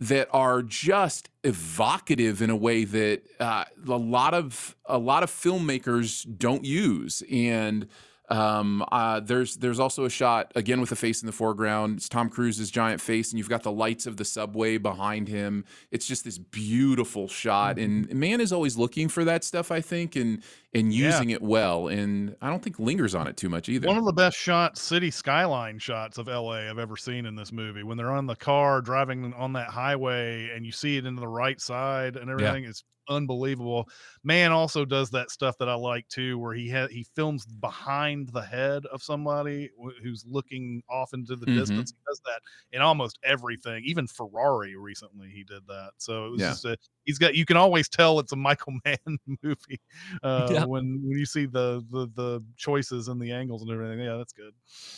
[0.00, 5.30] that are just evocative in a way that uh, a lot of a lot of
[5.30, 7.22] filmmakers don't use.
[7.30, 7.86] And
[8.30, 11.98] um, uh, there's there's also a shot again with a face in the foreground.
[11.98, 15.64] It's Tom Cruise's giant face, and you've got the lights of the subway behind him.
[15.90, 19.72] It's just this beautiful shot, and Mann is always looking for that stuff.
[19.72, 20.42] I think, and
[20.74, 21.06] and Yeah.
[21.06, 23.88] using it well, and I don't think lingers on it too much either.
[23.88, 27.52] One of the best shot city skyline shots of LA I've ever seen in this
[27.52, 27.82] movie.
[27.82, 31.28] When they're on the car driving on that highway and you see it into the
[31.28, 33.88] right side and everything is unbelievable.
[34.22, 38.28] Mann also does that stuff that I like too, where he ha- he films behind
[38.28, 41.56] the head of somebody wh- who's looking off into the Mhm.
[41.56, 41.90] distance.
[41.90, 42.40] He does that
[42.70, 43.82] in almost everything.
[43.84, 45.92] Even Ferrari recently he did that.
[45.96, 46.48] So it was Yeah.
[46.50, 49.80] just a he's got you can always tell it's a Michael Mann movie
[50.22, 50.66] uh, Yeah.
[50.66, 54.00] when when you see the, the the choices and the angles and everything.
[54.00, 54.52] Yeah, that's good.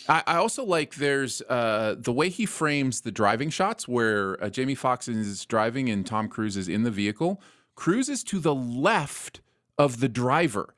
[0.09, 4.51] I, I also like there's uh, the way he frames the driving shots where uh,
[4.51, 7.41] Jamie Foxx is driving and Tom Cruise is in the vehicle.
[7.75, 9.41] Cruise is to the left
[9.79, 10.75] of the driver.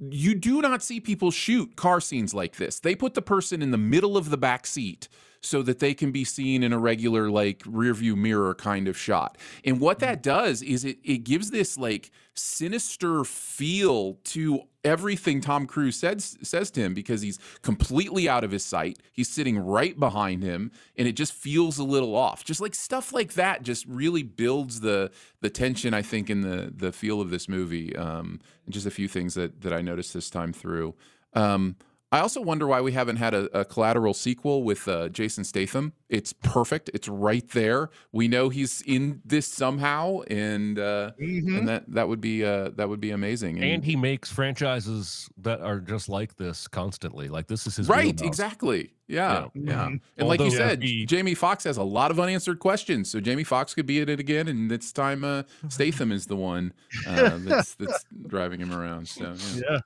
[0.00, 2.80] You do not see people shoot car scenes like this.
[2.80, 5.08] They put the person in the middle of the back seat
[5.42, 8.96] so that they can be seen in a regular like rear view mirror kind of
[8.96, 9.36] shot.
[9.64, 15.66] And what that does is it it gives this like sinister feel to everything Tom
[15.66, 19.00] Cruise says says to him because he's completely out of his sight.
[19.12, 22.44] He's sitting right behind him and it just feels a little off.
[22.44, 26.72] Just like stuff like that just really builds the the tension I think in the
[26.74, 27.96] the feel of this movie.
[27.96, 30.94] Um just a few things that that I noticed this time through.
[31.34, 31.76] Um
[32.12, 35.94] I also wonder why we haven't had a, a collateral sequel with uh, Jason Statham.
[36.10, 36.90] It's perfect.
[36.92, 37.88] It's right there.
[38.12, 41.58] We know he's in this somehow, and uh, Mhm.
[41.58, 43.62] and that that would be uh, that would be amazing.
[43.64, 47.28] And he makes franchises that are just like this constantly.
[47.28, 48.20] Like this is his right, wheelhouse.
[48.28, 48.92] exactly.
[49.08, 49.62] Yeah, Yeah.
[49.64, 49.72] yeah.
[49.88, 50.00] Mhm.
[50.18, 53.10] And like you Although said, he- Jamie Foxx has a lot of unanswered questions.
[53.10, 56.36] So Jamie Foxx could be in it again, and this time uh, Statham is the
[56.36, 56.74] one
[57.06, 59.08] uh, that's that's driving him around.
[59.08, 59.62] So yeah.
[59.70, 59.78] Yeah.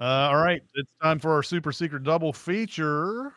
[0.00, 3.32] Uh, all right, it's time for our super secret double feature.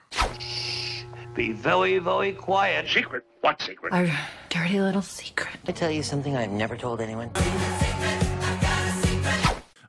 [1.33, 2.87] Be very, very quiet.
[2.87, 3.23] Secret?
[3.41, 3.91] What secret?
[3.93, 4.07] Our
[4.49, 5.55] dirty little secret.
[5.67, 7.31] I tell you something I've never told anyone.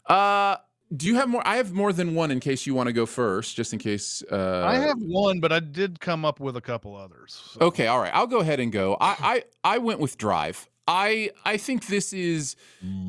[0.06, 0.56] Uh,
[0.96, 1.42] do you have more?
[1.46, 4.22] I have more than one in case you want to go first, just in case.
[4.32, 7.50] Uh, I have one, but I did come up with a couple others.
[7.52, 8.12] so- Okay, all right.
[8.14, 8.96] I'll go ahead and go.
[8.98, 10.68] I I, I went with Drive.
[10.88, 12.56] I I think this is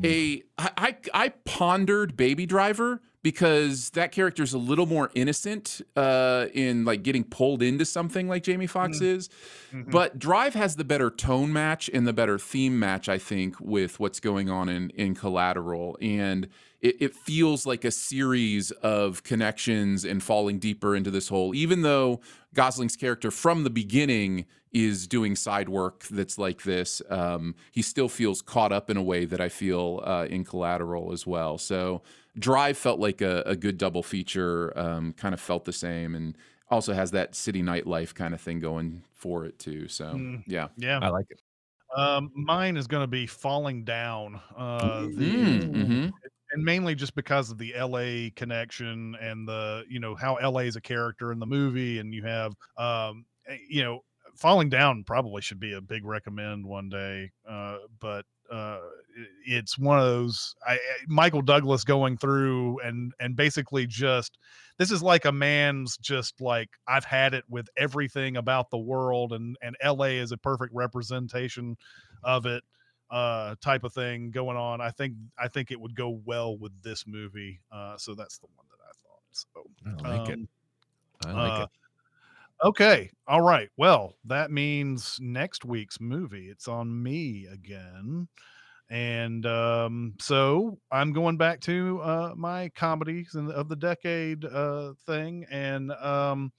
[0.02, 5.80] a I, I I pondered Baby Driver because that character is a little more innocent
[5.96, 9.30] uh, in like getting pulled into something like Jamie Foxx is.
[9.72, 13.98] But Drive has the better tone match and the better theme match, I think, with
[13.98, 16.48] what's going on in in Collateral, and
[16.82, 21.54] it, it feels like a series of connections and falling deeper into this whole.
[21.54, 22.20] Even though
[22.52, 24.44] Gosling's character from the beginning
[24.74, 29.02] is doing side work that's like this, um, he still feels caught up in a
[29.02, 31.56] way that I feel uh, in Collateral as well.
[31.58, 32.02] So
[32.38, 36.36] Drive felt like a, a good double feature, um, kind of felt the same, and
[36.70, 39.88] also has that city nightlife kind of thing going for it too.
[39.88, 40.42] So Mm.
[40.46, 40.68] yeah.
[40.76, 41.00] Yeah.
[41.00, 41.40] I like it.
[41.96, 44.40] Um, mine is going to be falling down.
[44.56, 46.12] Uh, the, Mm, mhm.
[46.52, 50.76] and mainly just because of the LA connection and the you know how LA is
[50.76, 54.00] a character in the movie, and you have um, eh, you know,
[54.34, 57.30] falling down probably should be a big recommend one day.
[57.48, 58.80] Uh, but uh,
[59.46, 60.78] it's one of those I,
[61.08, 64.38] Michael Douglas going through and and basically just
[64.78, 69.32] this is like a man's just like I've had it with everything about the world
[69.32, 71.76] and and LA is a perfect representation
[72.22, 72.62] of it
[73.10, 76.72] uh type of thing going on i think i think it would go well with
[76.82, 79.46] this movie uh so that's the one that i thought so
[79.86, 80.38] I like it.
[80.38, 80.48] um,
[81.26, 81.68] I like uh, it.
[82.64, 83.10] Okay.
[83.28, 83.68] All right.
[83.76, 86.48] Well, that means next week's movie.
[86.48, 88.28] It's on me again.
[88.90, 95.46] And um, so I'm going back to uh, my comedies of the decade uh, thing.
[95.50, 96.52] And um,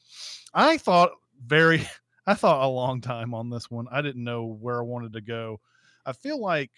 [0.53, 1.11] I thought
[1.45, 1.87] very,
[2.27, 3.87] I thought a long time on this one.
[3.91, 5.59] I didn't know where I wanted to go.
[6.05, 6.71] I feel like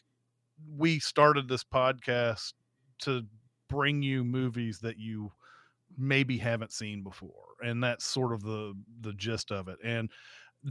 [0.78, 2.54] we started this podcast
[3.00, 3.24] to
[3.70, 5.32] bring you movies that you
[5.98, 10.10] maybe haven't seen before and that's sort of the the gist of it and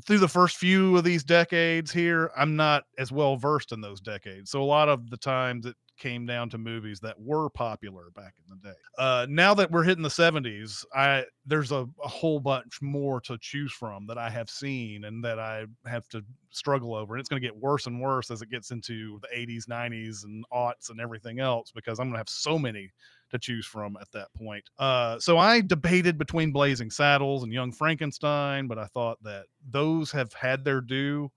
[0.04, 4.00] through the first few of these decades here i'm not as well versed in those
[4.00, 8.10] decades so a lot of the times it came down to movies that were popular
[8.14, 8.74] back in the day.
[8.98, 13.38] Uh now that we're hitting the 70s i there's a, a whole bunch more to
[13.40, 17.28] choose from that i have seen and that i have to struggle over and it's
[17.28, 20.90] going to get worse and worse as it gets into the 80s 90s and aughts
[20.90, 22.90] and everything else because i'm going to have so many
[23.30, 24.64] to choose from at that point.
[24.78, 30.10] Uh, so I debated between Blazing Saddles and Young Frankenstein, but I thought that those
[30.12, 31.30] have had their due.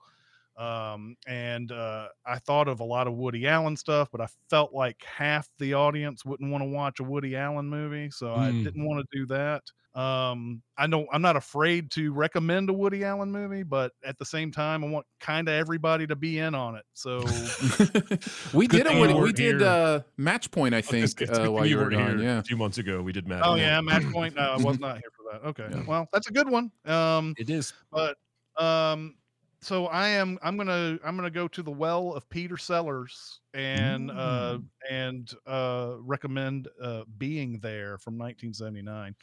[0.60, 4.74] Um, and uh, I thought of a lot of Woody Allen stuff, but I felt
[4.74, 8.64] like half the audience wouldn't want to watch a Woody Allen movie, so I Mm.
[8.64, 9.64] didn't want to do that.
[10.00, 11.08] Um, I don't.
[11.14, 14.88] I'm not afraid to recommend a Woody Allen movie, but at the same time, I
[14.90, 16.86] want kind of everybody to be in on it.
[16.94, 17.56] So
[18.54, 21.50] we did a thing we, you we weren't did uh, match point, I think, uh,
[21.50, 22.18] while thing you were gone.
[22.18, 22.40] here Yeah.
[22.40, 23.02] a few months ago.
[23.02, 24.36] We did Mad Oh yeah, match point.
[24.36, 25.48] No, I was not here for that.
[25.50, 26.72] Okay, well, that's a good one.
[26.86, 27.74] Um, It is.
[27.92, 28.18] but
[28.58, 29.16] um,
[29.62, 30.40] so I am.
[30.42, 30.98] I'm gonna.
[31.04, 37.04] I'm gonna go to the well of Peter Sellers and uh and uh recommend uh
[37.18, 39.16] being there from 1979.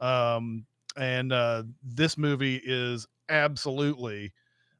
[0.00, 0.66] Um,
[0.96, 4.32] and uh, this movie is absolutely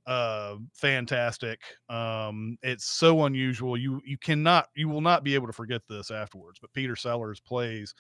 [0.06, 5.52] uh fantastic um it's so unusual you you cannot you will not be able to
[5.52, 7.94] forget this afterwards but peter sellers plays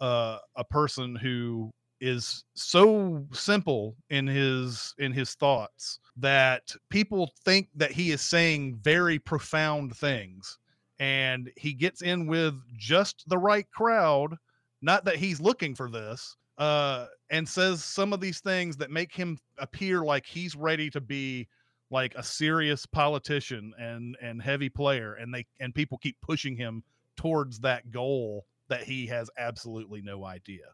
[0.00, 1.70] uh a person who
[2.00, 8.76] is so simple in his in his thoughts that people think that he is saying
[8.82, 10.58] very profound things
[10.98, 14.36] and he gets in with just the right crowd
[14.82, 19.12] not that he's looking for this uh, and says some of these things that make
[19.12, 21.48] him appear like he's ready to be
[21.90, 26.82] like a serious politician and and heavy player, and they and people keep pushing him
[27.16, 30.64] towards that goal that he has absolutely no idea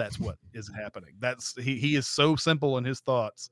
[0.00, 1.14] that's what is happening.
[1.20, 3.50] That's he he is so simple in his thoughts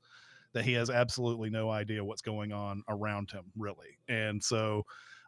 [0.53, 3.97] that he has absolutely no idea what's going on around him really.
[4.07, 4.83] And so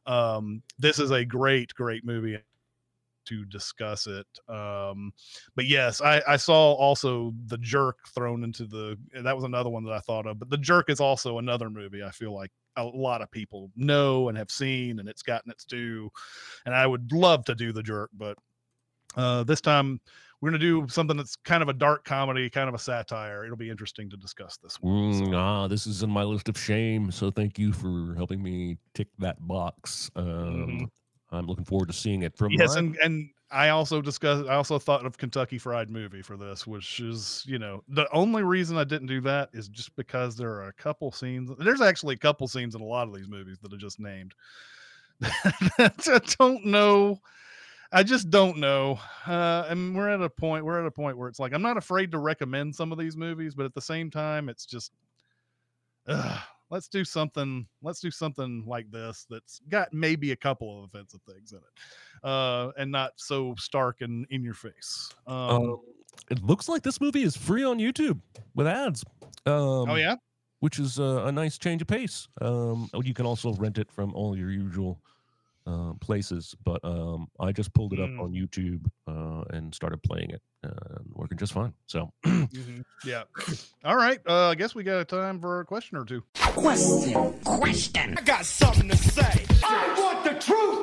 [0.08, 2.40] um this is a great great movie
[3.26, 4.26] to discuss it.
[4.50, 5.14] Um,
[5.56, 9.84] but yes, I, I saw also the jerk thrown into the that was another one
[9.84, 10.40] that I thought of.
[10.40, 14.30] But the jerk is also another movie I feel like a lot of people know
[14.30, 16.10] and have seen and it's gotten its due.
[16.66, 18.38] And I would love to do the jerk, but
[19.16, 20.00] uh this time
[20.42, 23.46] we're going to do something that's kind of a dark comedy, kind of a satire.
[23.46, 25.14] It'll be interesting to discuss this one.
[25.14, 27.12] Mm, ah, this is in my list of shame.
[27.12, 30.10] So thank you for helping me tick that box.
[30.16, 30.90] Um, Mhm.
[31.32, 32.36] I'm looking forward to seeing it.
[32.36, 34.50] From Yes, my- and and I also discussed.
[34.50, 38.42] I also thought of Kentucky Fried Movie for this, which is you know the only
[38.42, 41.52] reason I didn't do that is just because there are a couple scenes.
[41.60, 44.34] There's actually a couple scenes in a lot of these movies that are just named.
[45.20, 47.20] that I don't know.
[47.92, 49.00] I just don't know.
[49.28, 50.66] Uh, and we're at a point.
[50.66, 53.18] We're at a point where it's like I'm not afraid to recommend some of these
[53.18, 54.94] movies, but at the same time, it's just.
[56.08, 56.40] ugh,
[56.72, 57.68] let's do something.
[57.84, 62.28] Let's do something like this that's got maybe a couple of offensive things in it
[62.28, 65.10] uh, and not so stark and in your face.
[65.28, 65.82] Um, Um,
[66.30, 68.20] it looks like this movie is free on YouTube
[68.56, 69.04] with ads.
[69.46, 70.16] Um, oh yeah,
[70.62, 72.28] which is uh, a nice change of pace.
[72.42, 75.00] Um, oh, you can also rent it from all your usual
[75.68, 78.20] uh, places, but um, I just pulled it up Mm.
[78.22, 81.74] on YouTube uh, and started playing it, uh, working just fine.
[81.88, 82.84] So, Mhm.
[83.06, 83.24] yeah.
[83.86, 84.20] All right.
[84.28, 86.24] Uh, I guess we got a time for a question or two.
[86.34, 87.34] Question.
[87.44, 88.18] Question.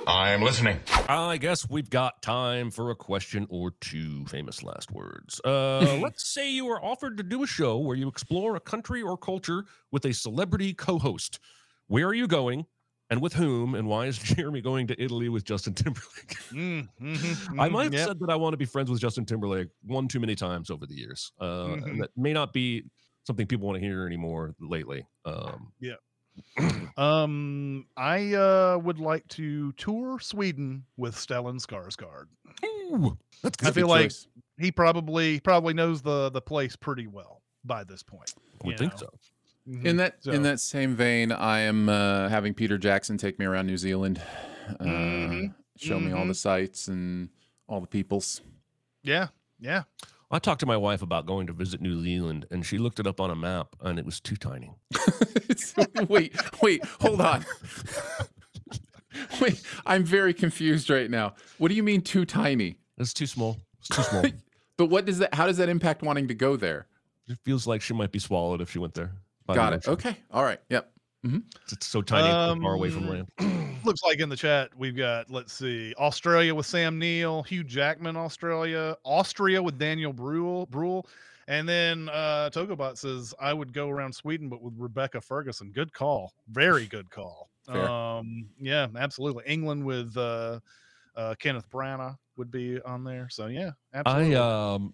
[0.07, 0.79] I'm listening.
[1.09, 4.25] I guess we've got time for a question or two.
[4.27, 5.41] Famous last words.
[5.45, 9.03] Uh, let's say you are offered to do a show where you explore a country
[9.03, 11.39] or culture with a celebrity co-host.
[11.87, 12.67] Where are you going,
[13.11, 13.75] and with whom?
[13.75, 16.37] And why is Jeremy going to Italy with Justin Timberlake?
[16.49, 18.09] Mm, mhm, I mhm, might have yep.
[18.09, 20.87] said that I want to be friends with Justin Timberlake one too many times over
[20.87, 21.33] the years.
[21.39, 21.85] Uh, Mhm.
[21.91, 22.85] and that may not be
[23.25, 25.07] something people want to hear anymore lately.
[25.27, 25.95] Um, yeah
[26.97, 32.27] Um, I uh would like to tour Sweden with Stellan Skarsgård.
[32.65, 34.27] ooh, that's I feel like choice.
[34.59, 38.33] he probably probably knows the the place pretty well by this point.
[38.63, 38.99] I would think know.
[38.99, 39.09] so.
[39.69, 39.85] Mhm.
[39.85, 43.45] In that So- in that same vein, I am uh, having Peter Jackson take me
[43.45, 44.21] around New Zealand,
[44.81, 45.55] uh, Mhm.
[45.77, 46.29] show me all Mhm.
[46.29, 47.29] the sights and
[47.67, 48.41] all the peoples.
[49.03, 49.29] yeah,
[49.61, 49.83] yeah.
[50.31, 53.07] I talked to my wife about going to visit New Zealand, and she looked it
[53.07, 54.73] up on a map, and it was too tiny.
[56.09, 57.45] wait, wait, hold on.
[59.41, 61.35] wait, I'm very confused right now.
[61.59, 62.77] What do you mean too tiny?
[62.99, 63.59] It's too small.
[63.81, 64.25] It's too small.
[64.77, 65.35] But what does that?
[65.35, 66.87] How does that impact wanting to go there?
[67.27, 69.13] it feels like she might be swallowed if she went there.
[69.49, 69.77] By Got it.
[69.79, 69.93] ocean.
[69.95, 70.17] Okay.
[70.31, 70.61] All right.
[70.69, 70.93] Yep.
[71.73, 73.79] It's so tiny, it's so far away from Um, land.
[73.85, 78.17] looks like in the chat we've got let's see australia with sam neill hugh jackman
[78.17, 81.07] australia austria with daniel brühl brühl
[81.47, 85.93] and then uh togobot says i would go around sweden but with rebecca ferguson good
[85.93, 87.89] call very good call Fair.
[87.89, 90.59] um yeah absolutely england with uh
[91.17, 94.93] uh kenneth branagh would be on there so yeah absolutely I um,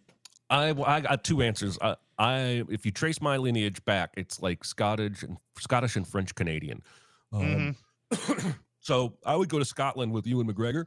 [0.51, 1.79] I I got two answers.
[1.81, 6.35] I, I if you trace my lineage back, it's like Scottish and Scottish and French
[6.35, 6.83] Canadian.
[7.33, 7.77] Um,
[8.12, 8.57] Mhm.
[8.81, 10.87] so I would go to Scotland with Ewan McGregor.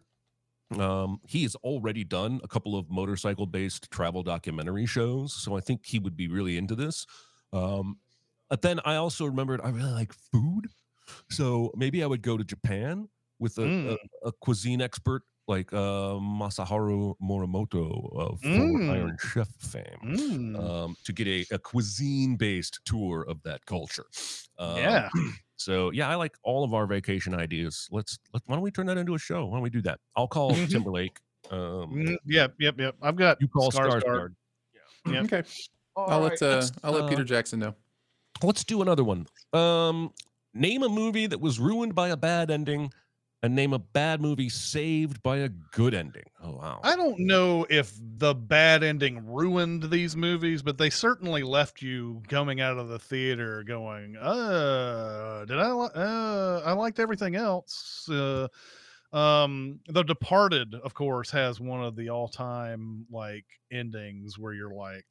[0.77, 5.85] Um, he has already done a couple of motorcycle-based travel documentary shows, so I think
[5.85, 7.05] he would be really into this.
[7.53, 7.99] Um,
[8.49, 10.67] but then I also remembered I really like food,
[11.29, 13.07] so maybe I would go to Japan
[13.39, 13.95] with a, Mm.
[14.23, 18.89] a, a cuisine expert like uh, Masaharu Morimoto of Mm.
[18.91, 24.05] Iron Chef fame Mm, um, to get a, a cuisine based tour of that culture.
[24.59, 25.09] Um, yeah
[25.59, 27.87] So yeah, I like all of our vacation ideas.
[27.91, 29.45] Let's let, why don't we turn that into a show?
[29.47, 29.99] Why don't we do that?
[30.15, 30.69] I'll call Mhm.
[30.69, 31.19] Timberlake.
[31.49, 32.17] Um, Mhm.
[32.25, 34.03] yep yep yep i've got You call Skarsgård.
[34.03, 34.35] Skarsgård.
[35.07, 35.23] Yep.
[35.25, 35.43] Okay.
[35.95, 37.73] All I'll right, let uh, I'll let uh, Peter Jackson know.
[38.43, 39.25] Let's do another one.
[39.53, 40.13] Um,
[40.53, 42.91] name a movie that was ruined by a bad ending,
[43.43, 46.25] and name a bad movie saved by a good ending.
[46.41, 46.79] Oh wow!
[46.83, 52.23] I don't know if the bad ending ruined these movies, but they certainly left you
[52.27, 55.69] coming out of the theater going, "Uh, did I?
[55.69, 58.47] Uh, I liked everything else." Uh,
[59.13, 65.05] um, The Departed, of course, has one of the all-time like endings where you're like,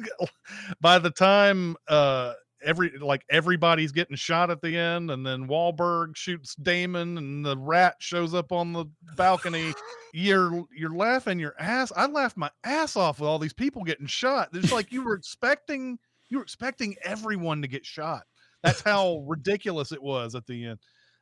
[0.80, 2.32] by the time uh
[2.64, 7.56] every like everybody's getting shot at the end, and then Wahlberg shoots Damon, and the
[7.56, 8.86] rat shows up on the
[9.16, 9.72] balcony.
[10.14, 11.90] You're you're laughing your ass.
[11.96, 14.50] I laughed my ass off with all these people getting shot.
[14.52, 15.98] It's like you were expecting
[16.28, 18.24] you were expecting everyone to get shot.
[18.62, 20.78] That's how ridiculous it was at the end.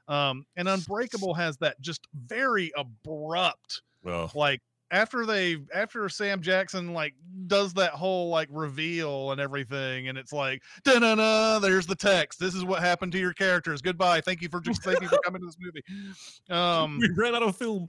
[0.08, 4.60] Um, and Unbreakable has that just very abrupt Well, like
[4.90, 7.14] after they after Sam Jackson like
[7.46, 11.58] does that whole like reveal and everything, and it's like da na na.
[11.58, 12.38] There's the text.
[12.38, 13.82] This is what happened to your characters.
[13.82, 14.20] Goodbye.
[14.20, 15.82] Thank you for just thank you for coming to this movie.
[16.50, 17.88] Um, we ran out of film.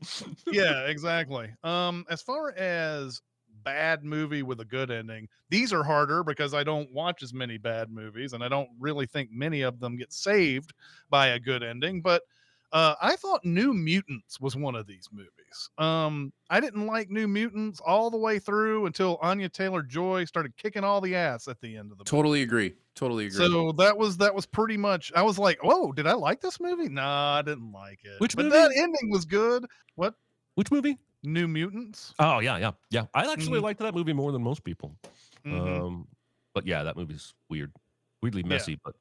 [0.51, 1.49] yeah, exactly.
[1.63, 3.21] Um, as far as
[3.63, 7.57] bad movie with a good ending, these are harder because I don't watch as many
[7.57, 10.73] bad movies, and I don't really think many of them get saved
[11.09, 12.01] by a good ending.
[12.01, 12.23] But
[12.71, 15.69] uh, I thought New Mutants was one of these movies.
[15.77, 20.55] Um, I didn't like New Mutants all the way through until Anya Taylor Joy started
[20.57, 22.09] kicking all the ass at the end of the movie.
[22.09, 22.75] Totally agree.
[22.95, 23.37] Totally agree.
[23.37, 25.11] So that was that was pretty much.
[25.15, 26.89] I was like, "Oh, did I like this movie?
[26.89, 28.57] Nah, I didn't like it." Which but movie?
[28.57, 29.65] that ending was good.
[29.95, 30.15] What
[30.55, 30.97] Which movie?
[31.23, 32.15] New Mutants?
[32.19, 33.05] Oh yeah, yeah, yeah.
[33.13, 33.61] I actually Mhm.
[33.61, 34.97] liked that movie more than most people.
[35.45, 35.85] Mhm.
[35.85, 36.07] Um,
[36.53, 37.73] but yeah, that movie's weird,
[38.21, 38.43] weirdly Yeah.
[38.43, 38.95] messy, but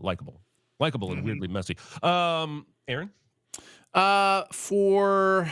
[0.00, 0.42] likable,
[0.80, 1.24] likable and Mhm.
[1.24, 1.76] weirdly messy.
[2.02, 3.10] Um, Aaron,
[3.94, 5.50] Uh, for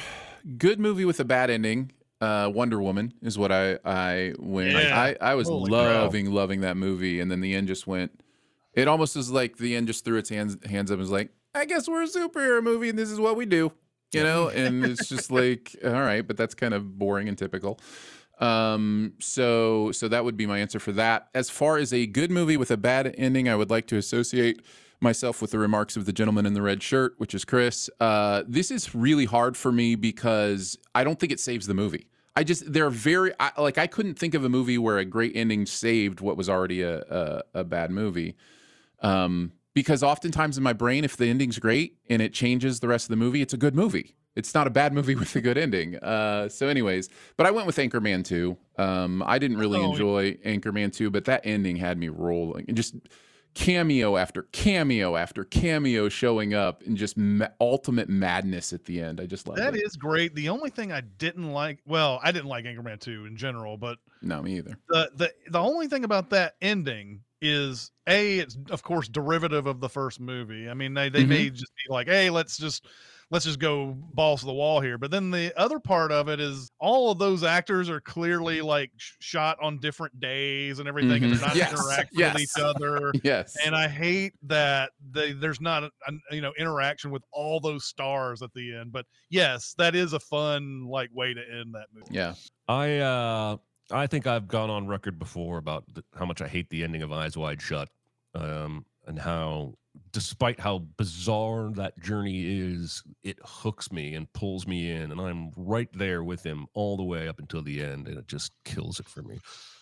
[0.59, 4.73] good movie with a bad ending, uh, Wonder Woman is what I I went.
[4.73, 4.99] Yeah.
[5.01, 8.13] I I was Holy loving loving that movie, and then the end just went.
[8.75, 11.31] It almost is like the end just threw its hands hands up and was like,
[11.55, 13.73] I guess we're a superhero movie, and this is what we do,
[14.13, 14.49] you know.
[14.49, 17.81] and it's just like, all right, but that's kind of boring and typical.
[18.41, 21.29] Um, so so that would be my answer for that.
[21.35, 24.61] As far as a good movie with a bad ending, I would like to associate
[25.05, 27.89] myself with the remarks of the gentleman in the red shirt, which is Chris.
[28.01, 32.09] Uh, this is really hard for me because I don't think it saves the movie.
[32.35, 35.37] I just they're very I, like I couldn't think of a movie where a great
[35.37, 38.35] ending saved what was already a a, a bad movie.
[39.01, 43.05] Um, because oftentimes in my brain, if the ending's great and it changes the rest
[43.07, 44.17] of the movie, it's a good movie.
[44.37, 45.97] It's not a bad movie with a good ending.
[45.97, 48.57] Uh, so, anyways, but I went with Anchorman 2.
[48.79, 49.91] Um, I didn't really Oh.
[49.93, 52.65] enjoy Anchorman 2, but that ending had me rolling.
[52.69, 52.95] And just
[53.55, 59.21] cameo after cameo after cameo showing up and just ma- ultimate madness at the end.
[59.21, 59.83] I just love That it.
[59.85, 60.35] is great.
[60.35, 63.99] The only thing I didn't like, well, I didn't like Anchorman 2 in general, but
[64.23, 64.77] No, me either.
[64.89, 69.81] the the the only thing about that ending is a it's of course derivative of
[69.81, 70.69] the first movie.
[70.69, 71.29] I mean, they they Mhm.
[71.29, 72.87] may just be like, hey, let's just
[73.31, 74.99] let's just go balls to the wall here.
[74.99, 78.91] But then the other part of it is all of those actors are clearly like
[79.21, 81.39] shot on different days and everything, and Mhm.
[81.39, 82.35] they're not Yes, interacting yes.
[82.35, 83.13] with each other.
[83.25, 83.57] Yes.
[83.65, 87.85] And I hate that they, there's not a, a- you know interaction with all those
[87.87, 88.93] stars at the end.
[88.93, 92.07] But yes, that is a fun like way to end that movie.
[92.11, 92.35] yeah.
[92.69, 93.57] I uh,
[93.91, 97.03] I think I've gone on record before about th- how much I hate the ending
[97.03, 97.89] of Eyes Wide Shut,
[98.35, 99.75] um, and how,
[100.13, 105.51] despite how bizarre that journey is, it hooks me and pulls me in, and I'm
[105.57, 109.01] right there with him all the way up until the end, and it just kills
[109.01, 109.41] it for me.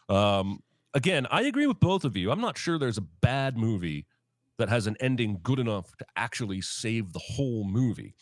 [0.09, 0.61] Um,
[0.95, 2.31] again, I agree with both of you.
[2.31, 4.07] I'm not sure there's a bad movie
[4.59, 8.15] that has an ending good enough to actually save the whole movie.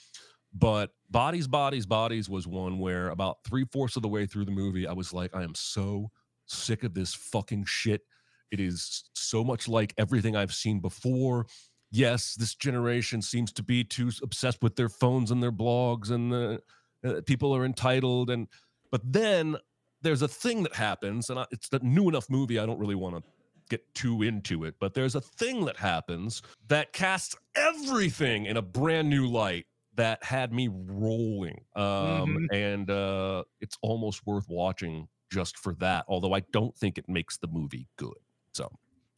[0.53, 4.51] But Bodies, Bodies, Bodies was one where about three fourths of the way through the
[4.51, 6.11] movie, I was like, I am so
[6.47, 8.03] sick of this fucking shit.
[8.51, 11.47] It is so much like everything I've seen before.
[11.91, 16.33] Yes, this generation seems to be too obsessed with their phones and their blogs, and
[16.33, 16.63] the
[17.05, 18.31] uh, people are entitled.
[18.31, 18.49] And
[18.91, 19.57] but then
[20.03, 22.59] there's a thing that happens, and I, it's a new enough movie.
[22.59, 23.31] I don't really want to
[23.69, 28.63] get too into it, but there's a thing that happens that casts everything in a
[28.63, 31.65] brand new light that had me rolling.
[31.77, 37.09] Um, And uh, it's almost worth watching just for that, although I don't think it
[37.09, 38.19] makes the movie good.
[38.55, 38.69] So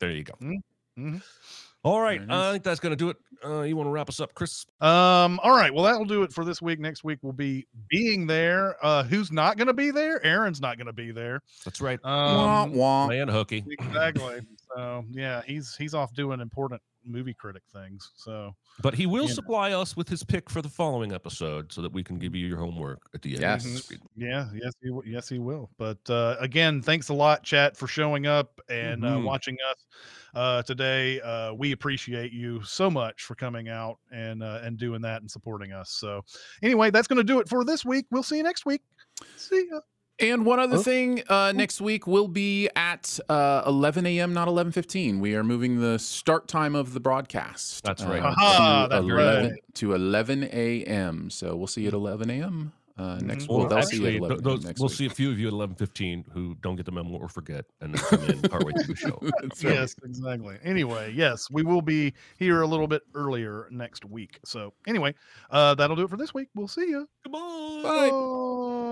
[0.00, 0.34] there you go.
[0.96, 1.22] Mhm.
[1.84, 2.18] All right.
[2.20, 2.44] Very nice.
[2.46, 3.16] I think that's going to do it.
[3.44, 4.64] Uh, you want to wrap us up, Chris?
[4.80, 5.74] Um, all right.
[5.74, 6.78] Well, that'll do it for this week.
[6.78, 8.76] Next week will be being there.
[8.84, 10.24] Uh, who's not going to be there?
[10.24, 11.40] Aaron's not going to be there.
[11.64, 11.98] That's right.
[12.04, 13.08] wah, Um, wah.
[13.08, 13.64] Man hooky.
[13.68, 14.40] exactly.
[14.76, 18.12] So yeah, he's he's off doing important movie critic things.
[18.16, 19.34] So But he will Yeah.
[19.34, 22.46] supply us with his pick for the following episode so that we can give you
[22.46, 23.40] your homework at the end.
[23.42, 23.64] Yes.
[23.64, 24.00] This week.
[24.16, 25.70] yeah, yes, he w- yes he will.
[25.78, 29.24] But uh, again, thanks a lot, chat, for showing up and uh, Mhm.
[29.24, 29.86] watching us
[30.34, 31.20] uh, today.
[31.20, 35.30] Uh, we appreciate you so much for coming out and uh, and doing that and
[35.30, 35.90] supporting us.
[35.90, 36.24] So
[36.62, 38.06] anyway, that's going to do it for this week.
[38.10, 38.80] We'll see you next week.
[39.36, 39.80] See ya.
[40.18, 40.82] And one other Oh.
[40.82, 45.18] thing, uh, next week will be at uh, 11 a.m., not 11:15.
[45.20, 47.82] We are moving the start time of the broadcast.
[47.82, 48.22] That's right.
[48.22, 49.60] uh, Aha, to, that's 11, right.
[49.74, 51.30] to 11 a.m.
[51.30, 52.72] So we'll see you at 11 a.m.
[52.98, 53.44] uh, next.
[53.44, 53.48] Mhm.
[53.48, 54.96] Well, Well, they'll actually, see you th- those- next we'll week.
[54.98, 57.64] see a few of you at eleven fifteen who don't get the memo or forget,
[57.80, 59.18] and then come in partway through the show.
[59.42, 59.64] That's.
[59.64, 60.58] Yes, exactly.
[60.62, 64.38] Anyway, yes, we will be here a little bit earlier next week.
[64.44, 65.14] So anyway,
[65.50, 66.48] uh, that'll do it for this week.
[66.54, 67.08] We'll see you.
[67.24, 67.82] Come on.
[67.82, 68.91] Bye.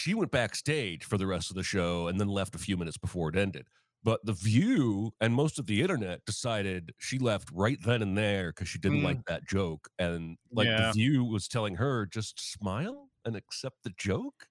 [0.00, 2.96] she went backstage for the rest of the show and then left a few minutes
[2.96, 3.68] before it ended.
[4.02, 8.50] But The View and most of the internet decided she left right then and there
[8.50, 9.04] because she didn't Mm.
[9.04, 9.88] like that joke.
[9.98, 10.86] And like Yeah.
[10.86, 14.48] The View was telling her, just smile and accept the joke.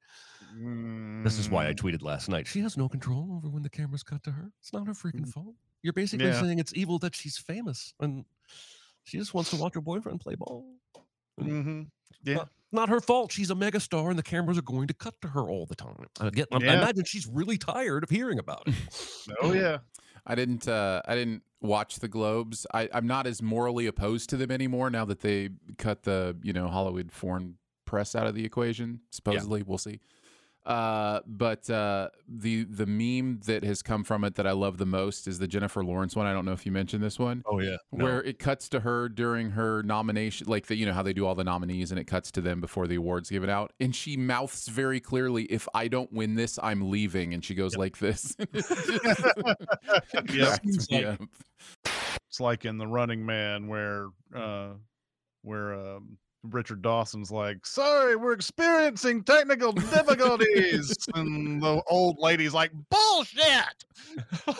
[1.23, 1.77] This is why I Mm.
[1.77, 2.45] tweeted last night.
[2.45, 4.51] She has no control over when the cameras cut to her.
[4.59, 5.55] It's not her freaking fault.
[5.81, 6.39] You're basically Yeah.
[6.39, 8.25] saying it's evil that she's famous and
[9.03, 10.77] she just wants to watch her boyfriend play ball.
[11.39, 11.83] hmm
[12.23, 12.35] Yeah.
[12.35, 13.31] Not, not her fault.
[13.31, 15.95] She's a megastar, and the cameras are going to cut to her all the time.
[16.19, 16.81] I, get, I Yeah.
[16.81, 18.75] imagine she's really tired of hearing about it.
[19.41, 19.77] Oh yeah.
[20.27, 20.67] I didn't.
[20.67, 22.67] Uh, I didn't watch the Globes.
[22.73, 26.53] I, I'm not as morally opposed to them anymore now that they cut the you
[26.53, 27.55] know Hollywood foreign
[27.85, 28.99] press out of the equation.
[29.11, 29.99] Supposedly, we'll see.
[30.69, 34.85] Uh, but uh, the the meme that has come from it that I love the
[34.85, 36.27] most is the Jennifer Lawrence one.
[36.27, 37.41] I don't know if you mentioned this one.
[37.47, 41.01] Oh yeah, where it cuts to her during her nomination, like the, you know how
[41.01, 43.73] they do all the nominees, and it cuts to them before the awards given out,
[43.79, 47.75] and she mouths very clearly, "If I don't win this, I'm leaving," and she goes
[47.75, 48.35] like this.
[48.37, 48.49] It
[50.13, 50.27] Yep.
[50.27, 51.19] cracks me Seems like- up.
[52.27, 54.73] it's like in the running man where uh
[55.41, 62.71] where um richard dawson's like sorry we're experiencing technical difficulties and the old lady's like
[62.89, 63.85] bullshit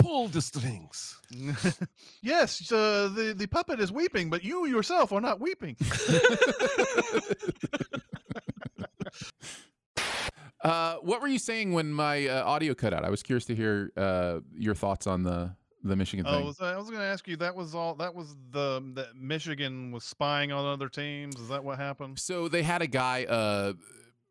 [0.00, 1.18] Pull the strings.
[2.22, 5.76] yes uh, the the puppet is weeping but you yourself are not weeping
[10.62, 13.04] Uh, what were you saying when my uh, audio cut out?
[13.04, 15.54] I was curious to hear uh, your thoughts on the
[15.84, 16.46] the Michigan oh thing.
[16.46, 19.92] was- i was going to ask you that was all that was the that michigan
[19.92, 23.74] was spying on other teams is that what happened So they had a guy, uh,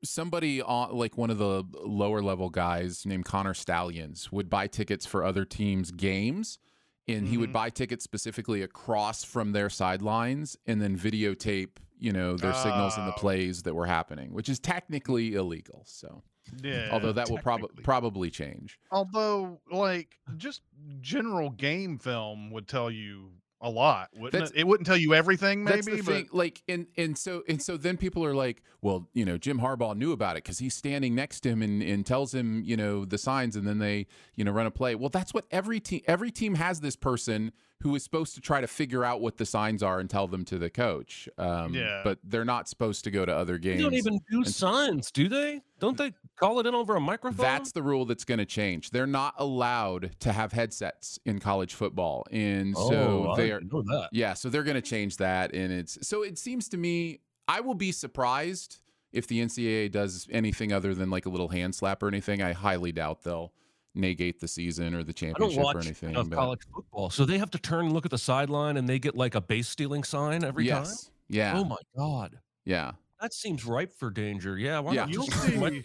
[0.03, 5.05] somebody on like one of the lower level guys named Connor Stalions would buy tickets
[5.05, 6.59] for other teams' games,
[7.07, 7.53] and he would Mhm.
[7.53, 13.07] buy tickets specifically across from their sidelines and then videotape, you know, their signals and
[13.07, 13.17] the Oh.
[13.17, 15.83] plays that were happening, which is technically illegal.
[15.85, 16.23] So,
[16.63, 18.79] yeah although that will probably probably change.
[18.91, 20.61] Although, like, just
[21.01, 23.31] general game film would tell you
[23.61, 24.57] a lot, wouldn't That's- it?
[24.57, 26.29] It wouldn't tell you everything, maybe, That's the but thing.
[26.33, 29.95] Like, and and so and so then people are like, well, you know, Jim Harbaugh
[29.95, 33.05] knew about it because he's standing next to him and, and tells him, you know,
[33.05, 34.95] the signs, and then they, you know, run a play.
[34.95, 38.61] Well, that's what every team every team has this person who is supposed to try
[38.61, 41.27] to figure out what the signs are and tell them to the coach.
[41.37, 41.99] Um, Yeah.
[42.03, 43.77] But they're not supposed to go to other games.
[43.77, 45.61] They don't even do and- signs, do they?
[45.79, 47.43] Don't they call it in over a microphone?
[47.43, 48.89] That's the rule that's going to change.
[48.91, 53.59] They're not allowed to have headsets in college football, and so oh, I they are.
[53.59, 54.09] didn't know that.
[54.11, 57.59] Yeah, so they're going to change that, and it's so it seems to me I
[57.61, 58.79] will be surprised
[59.11, 62.41] if the NCAA does anything other than like a little hand slap or anything.
[62.41, 63.53] I highly doubt they'll
[63.95, 66.09] negate the season or the I don't championship or anything.
[66.11, 68.89] enough but- college football, so they have to turn and look at the sideline, and
[68.89, 70.83] they get like a base stealing sign every time.
[70.83, 72.93] yes, yeah, Oh my god, yeah,
[73.23, 74.57] that seems ripe for danger.
[74.57, 75.07] Yeah, why Yeah.
[75.07, 75.83] You'll see-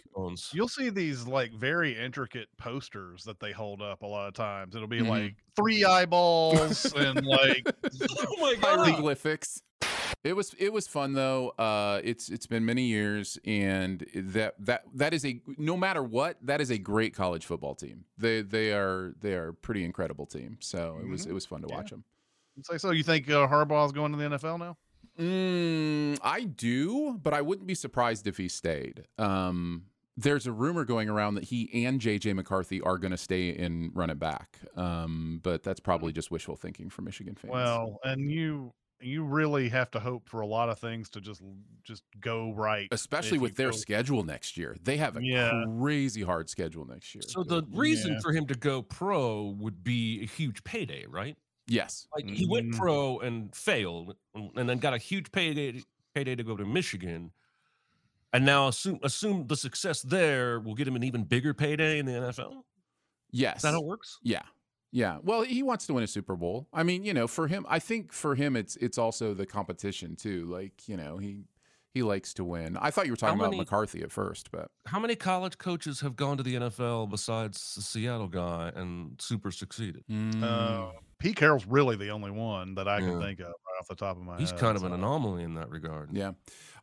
[0.53, 4.75] you'll see these like very intricate posters that they hold up a lot of times.
[4.75, 5.07] It'll be Mhm.
[5.09, 7.63] like three eyeballs and like
[8.27, 8.79] oh my god!
[8.85, 9.61] hieroglyphics.
[10.23, 11.51] It was it was fun though.
[11.51, 16.35] Uh, it's it's been many years, and that that that is a no matter what
[16.41, 18.03] that is a great college football team.
[18.17, 20.57] They they are they are a pretty incredible team.
[20.59, 21.29] So it was Mhm.
[21.29, 21.75] it was fun to Yeah.
[21.77, 22.03] watch them.
[22.63, 22.91] say so.
[22.91, 24.75] You think uh, Harbaugh's going to the NFL now?
[25.19, 29.05] Mm, I do, but I wouldn't be surprised if he stayed.
[29.17, 29.85] Um,
[30.17, 33.91] there's a rumor going around that he and JJ McCarthy are going to stay and
[33.95, 34.57] run it back.
[34.75, 37.51] Um, but that's probably just wishful thinking for Michigan fans.
[37.53, 41.41] Well, and you you really have to hope for a lot of things to just
[41.83, 45.63] just go right, especially with their go- schedule next year, they have a Yeah.
[45.79, 47.21] crazy hard schedule next year.
[47.25, 48.19] So the reason Yeah.
[48.21, 51.37] for him to go pro would be a huge payday, right?
[51.69, 52.77] Yes, Like he went Mhm.
[52.77, 55.81] pro and failed, and and then got a huge payday
[56.13, 57.31] payday to go to Michigan,
[58.33, 62.05] and now assume assume the success there will get him an even bigger payday in
[62.05, 62.65] the NFL.
[63.31, 64.19] yes, Is that how it works?
[64.23, 64.41] yeah,
[64.91, 65.19] Yeah.
[65.21, 66.67] Well, he wants to win a Super Bowl.
[66.73, 70.15] I mean, you know, for him, I think for him, it's it's also the competition
[70.15, 70.45] too.
[70.45, 71.45] Like, you know, he
[71.91, 72.77] he likes to win.
[72.77, 75.57] I thought you were talking How about many- McCarthy at first, but How many college
[75.57, 80.03] coaches have gone to the NFL besides the Seattle guy and super succeeded?
[80.07, 80.43] Mm.
[80.43, 83.25] Uh, Pete Carroll's really the only one that I can Yeah.
[83.27, 84.55] think of right off the top of my He's head.
[84.55, 86.09] He's kind of an anomaly in that regard.
[86.13, 86.31] Yeah,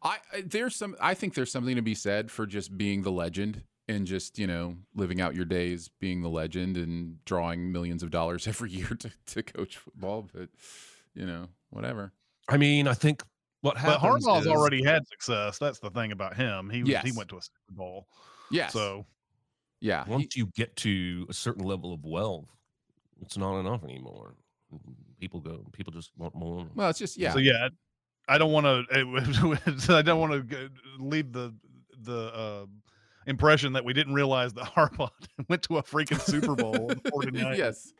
[0.02, 0.94] I I- there's some.
[1.00, 4.46] I think there's something to be said for just being the legend and just you
[4.46, 8.88] know living out your days being the legend and drawing millions of dollars every year
[8.88, 10.28] to, to coach football.
[10.34, 10.50] But
[11.14, 12.12] you know, whatever.
[12.48, 13.22] I mean, I think
[13.62, 15.58] what But Harbaugh's is- already had success.
[15.58, 16.68] That's the thing about him.
[16.70, 18.06] He was, he went to a Super Bowl.
[18.50, 18.68] Yeah.
[18.68, 19.06] So
[19.80, 20.04] yeah.
[20.06, 22.48] once you get to a certain level of wealth,
[23.22, 24.34] it's not enough anymore.
[25.20, 25.64] People go.
[25.72, 26.66] People just want more.
[26.74, 27.32] well, it's just yeah.
[27.32, 27.68] So yeah,
[28.28, 28.84] I don't want to.
[29.94, 31.54] I don't want to leave the
[32.02, 32.66] the uh,
[33.26, 35.10] impression that we didn't realize that Harbaugh
[35.48, 36.92] went to a freaking Super Bowl.
[37.32, 37.92] yes.